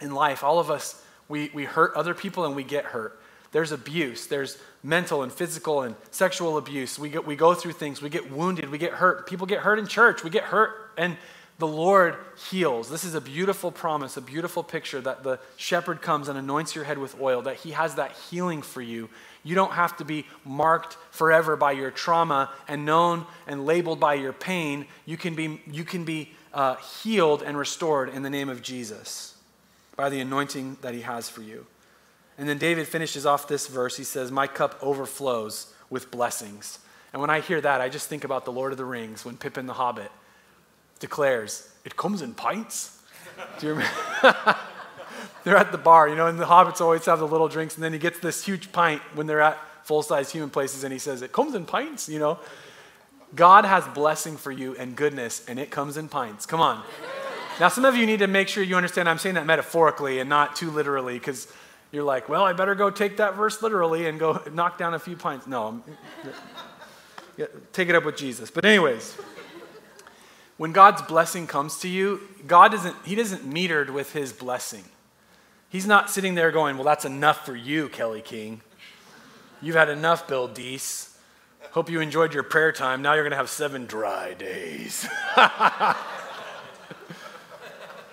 [0.00, 3.12] in life, all of us, we, we hurt other people and we get hurt.
[3.52, 4.26] There's abuse.
[4.26, 6.98] There's mental and physical and sexual abuse.
[6.98, 8.00] We, get, we go through things.
[8.00, 8.70] We get wounded.
[8.70, 9.28] We get hurt.
[9.28, 10.24] People get hurt in church.
[10.24, 10.92] We get hurt.
[10.96, 11.16] And
[11.58, 12.16] the Lord
[12.50, 12.88] heals.
[12.88, 16.84] This is a beautiful promise, a beautiful picture that the shepherd comes and anoints your
[16.84, 19.10] head with oil, that he has that healing for you.
[19.44, 24.14] You don't have to be marked forever by your trauma and known and labeled by
[24.14, 24.86] your pain.
[25.04, 29.36] You can be, you can be uh, healed and restored in the name of Jesus
[29.96, 31.66] by the anointing that he has for you.
[32.38, 33.96] And then David finishes off this verse.
[33.96, 36.78] He says, My cup overflows with blessings.
[37.12, 39.36] And when I hear that, I just think about the Lord of the Rings when
[39.36, 40.12] Pippin the Hobbit
[41.00, 43.02] declares, It comes in pints.
[43.58, 43.92] Do you remember?
[45.44, 47.82] they're at the bar, you know, and the hobbits always have the little drinks, and
[47.82, 50.98] then he gets this huge pint when they're at full size human places, and he
[50.98, 52.38] says, It comes in pints, you know.
[53.34, 56.46] God has blessing for you and goodness, and it comes in pints.
[56.46, 56.82] Come on.
[57.60, 60.30] Now, some of you need to make sure you understand I'm saying that metaphorically and
[60.30, 61.52] not too literally, because
[61.90, 64.98] you're like, well, I better go take that verse literally and go knock down a
[64.98, 65.46] few pints.
[65.46, 65.82] No,
[67.36, 68.50] yeah, take it up with Jesus.
[68.50, 69.16] But, anyways,
[70.58, 74.84] when God's blessing comes to you, God doesn't, He doesn't metered with His blessing.
[75.70, 78.62] He's not sitting there going, well, that's enough for you, Kelly King.
[79.60, 81.16] You've had enough, Bill Deese.
[81.72, 83.02] Hope you enjoyed your prayer time.
[83.02, 85.06] Now you're going to have seven dry days.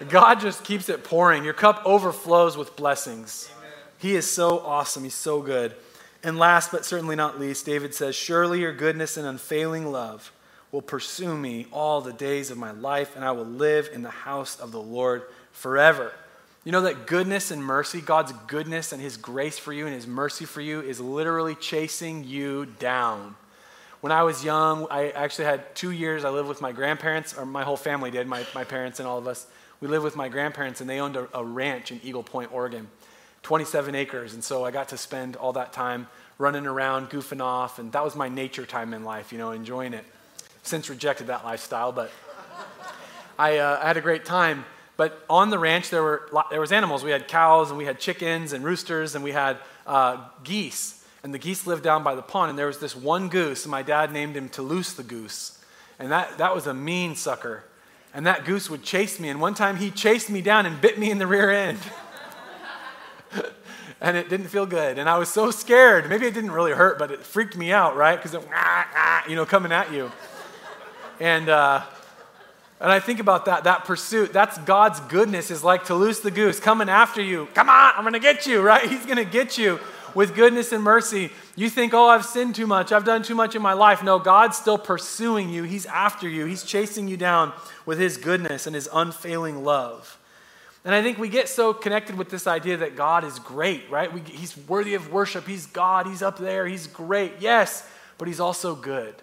[0.09, 1.45] God just keeps it pouring.
[1.45, 3.49] Your cup overflows with blessings.
[3.97, 5.03] He is so awesome.
[5.03, 5.75] He's so good.
[6.23, 10.31] And last but certainly not least, David says, Surely your goodness and unfailing love
[10.71, 14.09] will pursue me all the days of my life, and I will live in the
[14.09, 16.11] house of the Lord forever.
[16.63, 20.07] You know that goodness and mercy, God's goodness and His grace for you and His
[20.07, 23.35] mercy for you, is literally chasing you down.
[24.01, 27.45] When I was young, I actually had two years, I lived with my grandparents, or
[27.45, 29.45] my whole family did, my, my parents and all of us.
[29.79, 32.87] We lived with my grandparents, and they owned a, a ranch in Eagle Point, Oregon.
[33.45, 34.33] 27 acres.
[34.33, 36.07] And so I got to spend all that time
[36.39, 39.93] running around, goofing off, and that was my nature time in life, you know, enjoying
[39.93, 40.03] it.
[40.63, 42.09] Since rejected that lifestyle, but
[43.37, 44.65] I, uh, I had a great time.
[44.97, 47.03] But on the ranch, there were there was animals.
[47.03, 51.05] We had cows, and we had chickens, and roosters, and we had uh, geese.
[51.23, 52.49] And the geese lived down by the pond.
[52.49, 55.63] And there was this one goose, and my dad named him Toulouse the goose.
[55.99, 57.63] And that, that was a mean sucker.
[58.11, 59.29] And that goose would chase me.
[59.29, 61.77] And one time he chased me down and bit me in the rear end.
[64.01, 64.97] and it didn't feel good.
[64.97, 66.09] And I was so scared.
[66.09, 68.15] Maybe it didn't really hurt, but it freaked me out, right?
[68.15, 68.43] Because it,
[69.29, 70.11] you know, coming at you.
[71.19, 71.83] And, uh,
[72.79, 74.33] and I think about that, that pursuit.
[74.33, 77.47] That's God's goodness is like Toulouse the goose coming after you.
[77.53, 78.87] Come on, I'm going to get you, right?
[78.89, 79.79] He's going to get you
[80.13, 81.31] with goodness and mercy.
[81.55, 82.91] You think, oh, I've sinned too much.
[82.91, 84.03] I've done too much in my life.
[84.03, 85.63] No, God's still pursuing you.
[85.63, 86.45] He's after you.
[86.45, 87.53] He's chasing you down
[87.85, 90.17] with his goodness and his unfailing love.
[90.85, 94.13] And I think we get so connected with this idea that God is great, right?
[94.13, 95.47] We, he's worthy of worship.
[95.47, 96.05] He's God.
[96.05, 96.67] He's up there.
[96.67, 97.33] He's great.
[97.39, 99.15] Yes, but He's also good.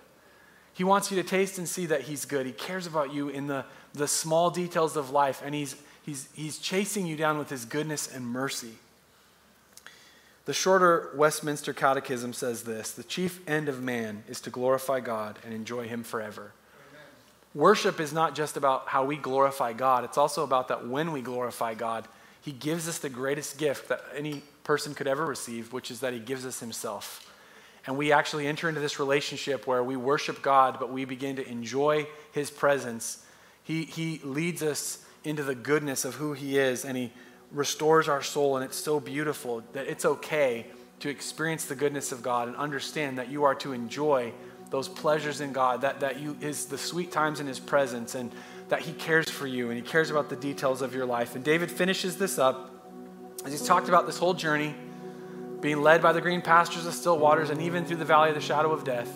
[0.75, 2.47] He wants you to taste and see that He's good.
[2.47, 6.59] He cares about you in the, the small details of life, and he's, he's, he's
[6.59, 8.73] chasing you down with His goodness and mercy.
[10.45, 15.39] The shorter Westminster Catechism says this The chief end of man is to glorify God
[15.45, 16.55] and enjoy Him forever.
[17.55, 21.21] Worship is not just about how we glorify God, it's also about that when we
[21.21, 22.09] glorify God,
[22.41, 26.15] He gives us the greatest gift that any person could ever receive, which is that
[26.15, 27.29] He gives us Himself.
[27.87, 31.47] And we actually enter into this relationship where we worship God, but we begin to
[31.47, 33.25] enjoy His presence.
[33.65, 37.13] He, he leads us into the goodness of who He is, and He
[37.51, 40.67] restores our soul, and it's so beautiful that it's okay
[41.01, 44.33] to experience the goodness of God and understand that you are to enjoy
[44.73, 48.33] those pleasures in God, that, that you is the sweet times in his presence and
[48.71, 51.37] that he cares for you and he cares about the details of your life.
[51.37, 52.71] And David finishes this up
[53.45, 54.75] as he's talked about this whole journey,
[55.61, 58.35] being led by the green pastures of still waters and even through the valley of
[58.35, 59.13] the shadow of death.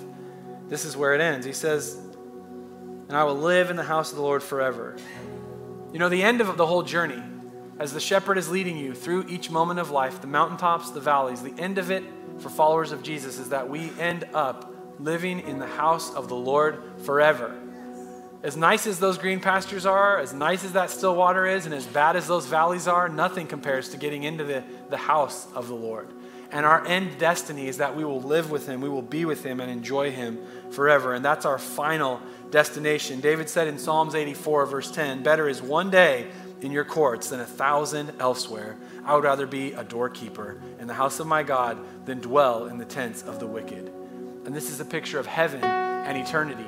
[0.69, 1.47] This is where it ends.
[1.47, 1.99] He says,
[3.09, 4.99] And I will live in the house of the Lord forever.
[5.91, 7.23] You know, the end of the whole journey,
[7.79, 11.41] as the shepherd is leading you through each moment of life, the mountaintops, the valleys,
[11.41, 12.05] the end of it
[12.41, 16.37] for followers of Jesus is that we end up living in the house of the
[16.37, 17.55] Lord forever.
[18.43, 21.75] As nice as those green pastures are, as nice as that still water is, and
[21.75, 25.69] as bad as those valleys are, nothing compares to getting into the, the house of
[25.69, 26.13] the Lord.
[26.53, 29.43] And our end destiny is that we will live with Him, we will be with
[29.43, 30.39] Him, and enjoy Him
[30.71, 31.15] forever.
[31.15, 32.21] And that's our final
[32.51, 33.21] destination.
[33.21, 36.29] David said in Psalms 84, verse 10 Better is one day
[36.61, 38.77] in your courts than a thousand elsewhere.
[39.05, 42.79] I would rather be a doorkeeper in the house of my God than dwell in
[42.79, 43.96] the tents of the wicked.
[44.47, 46.67] And this is a picture of heaven and eternity.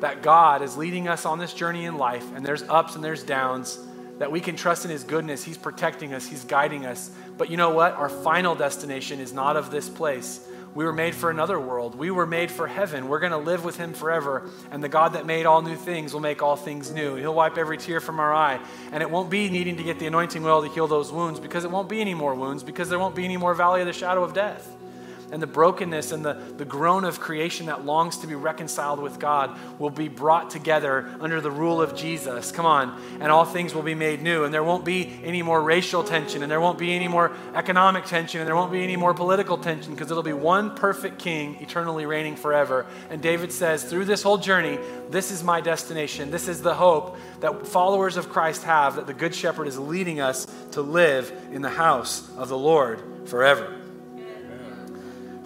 [0.00, 3.22] That God is leading us on this journey in life, and there's ups and there's
[3.22, 3.78] downs,
[4.18, 5.42] that we can trust in His goodness.
[5.42, 7.10] He's protecting us, He's guiding us.
[7.38, 7.94] But you know what?
[7.94, 10.46] Our final destination is not of this place.
[10.74, 11.94] We were made for another world.
[11.94, 13.08] We were made for heaven.
[13.08, 14.50] We're going to live with Him forever.
[14.70, 17.16] And the God that made all new things will make all things new.
[17.16, 18.60] He'll wipe every tear from our eye.
[18.92, 21.64] And it won't be needing to get the anointing oil to heal those wounds because
[21.64, 23.94] it won't be any more wounds because there won't be any more valley of the
[23.94, 24.70] shadow of death
[25.32, 29.18] and the brokenness and the, the groan of creation that longs to be reconciled with
[29.18, 32.52] God will be brought together under the rule of Jesus.
[32.52, 33.00] Come on.
[33.20, 34.44] And all things will be made new.
[34.44, 38.04] And there won't be any more racial tension, and there won't be any more economic
[38.04, 41.56] tension, and there won't be any more political tension because it'll be one perfect king
[41.60, 42.86] eternally reigning forever.
[43.10, 44.78] And David says, through this whole journey,
[45.10, 46.30] this is my destination.
[46.30, 50.20] This is the hope that followers of Christ have that the Good Shepherd is leading
[50.20, 53.85] us to live in the house of the Lord forever.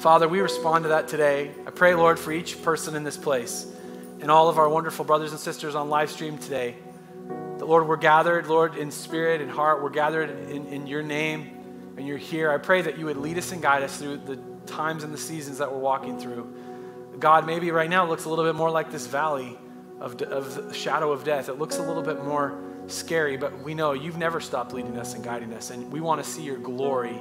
[0.00, 1.50] Father, we respond to that today.
[1.66, 3.66] I pray, Lord, for each person in this place
[4.22, 6.76] and all of our wonderful brothers and sisters on live stream today.
[7.58, 9.82] That, Lord, we're gathered, Lord, in spirit and heart.
[9.82, 12.50] We're gathered in, in your name and you're here.
[12.50, 15.18] I pray that you would lead us and guide us through the times and the
[15.18, 16.50] seasons that we're walking through.
[17.18, 19.58] God, maybe right now it looks a little bit more like this valley
[20.00, 21.50] of, of shadow of death.
[21.50, 25.12] It looks a little bit more scary, but we know you've never stopped leading us
[25.12, 27.20] and guiding us, and we want to see your glory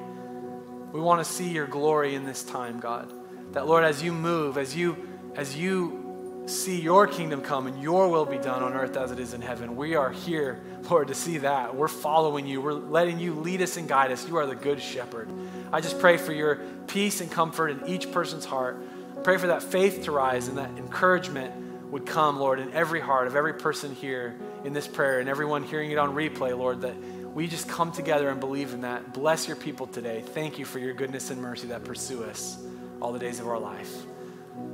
[0.92, 3.12] we want to see your glory in this time, God.
[3.54, 8.10] That Lord, as you move, as you as you see your kingdom come and your
[8.10, 11.16] will be done on earth as it is in heaven, we are here, Lord, to
[11.16, 11.76] see that.
[11.76, 12.60] We're following you.
[12.60, 14.28] We're letting you lead us and guide us.
[14.28, 15.30] You are the good shepherd.
[15.72, 16.56] I just pray for your
[16.88, 18.82] peace and comfort in each person's heart.
[19.24, 21.54] Pray for that faith to rise and that encouragement
[21.92, 25.64] would come, Lord, in every heart of every person here in this prayer and everyone
[25.64, 26.96] hearing it on replay, Lord, that
[27.34, 29.14] we just come together and believe in that.
[29.14, 30.22] Bless your people today.
[30.22, 32.58] Thank you for your goodness and mercy that pursue us
[33.02, 33.94] all the days of our life.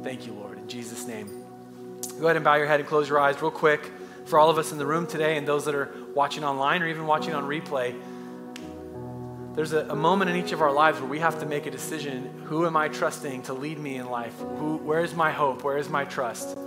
[0.04, 0.58] Thank you, Lord.
[0.58, 1.44] In Jesus' name.
[2.20, 3.92] Go ahead and bow your head and close your eyes real quick.
[4.26, 6.88] For all of us in the room today and those that are watching online or
[6.88, 7.96] even watching on replay,
[9.54, 11.72] there's a, a, moment in each of our lives where we have to make a
[11.72, 15.64] decision who am i trusting to lead me in life who, where is my hope
[15.64, 16.58] where is my trust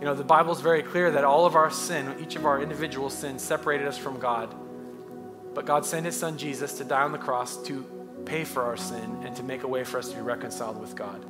[0.00, 3.08] you know the bible's very clear that all of our sin each of our individual
[3.10, 4.52] sins separated us from god
[5.56, 7.82] but God sent his son Jesus to die on the cross to
[8.26, 10.94] pay for our sin and to make a way for us to be reconciled with
[10.94, 11.24] God.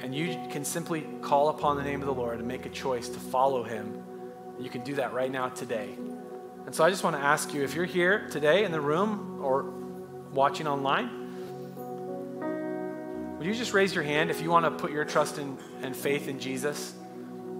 [0.00, 3.06] And you can simply call upon the name of the Lord and make a choice
[3.10, 4.02] to follow him.
[4.58, 5.90] You can do that right now today.
[6.64, 9.44] And so I just want to ask you if you're here today in the room
[9.44, 9.64] or
[10.32, 11.10] watching online,
[13.36, 15.94] would you just raise your hand if you want to put your trust in, and
[15.94, 16.94] faith in Jesus?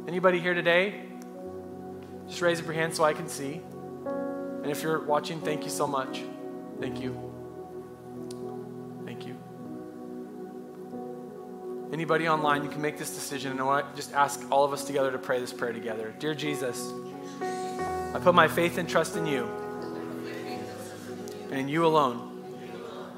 [0.08, 1.02] Anybody here today?
[2.26, 3.60] Just raise up your hand so I can see.
[4.66, 6.24] And if you're watching, thank you so much.
[6.80, 7.14] Thank you.
[9.04, 9.38] Thank you.
[11.92, 13.52] Anybody online, you can make this decision.
[13.52, 16.12] And I want to just ask all of us together to pray this prayer together.
[16.18, 16.84] Dear Jesus,
[17.40, 19.48] I put my faith and trust in you
[21.52, 22.42] and in you alone.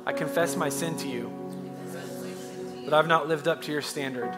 [0.05, 1.33] I confess my sin to you,
[2.85, 4.37] that I've not lived up to your standard.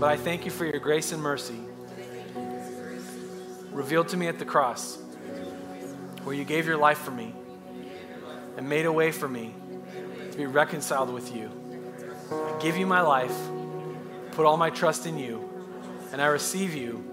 [0.00, 1.60] But I thank you for your grace and mercy
[3.70, 5.01] revealed to me at the cross
[6.24, 7.34] where you gave your life for me
[8.56, 9.54] and made a way for me
[10.30, 11.50] to be reconciled with you.
[12.30, 13.36] I give you my life,
[14.32, 15.48] put all my trust in you,
[16.12, 17.04] and I receive you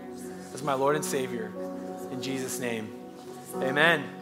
[0.53, 1.51] as my Lord and Savior.
[2.12, 2.89] In Jesus' name,
[3.55, 4.18] amen.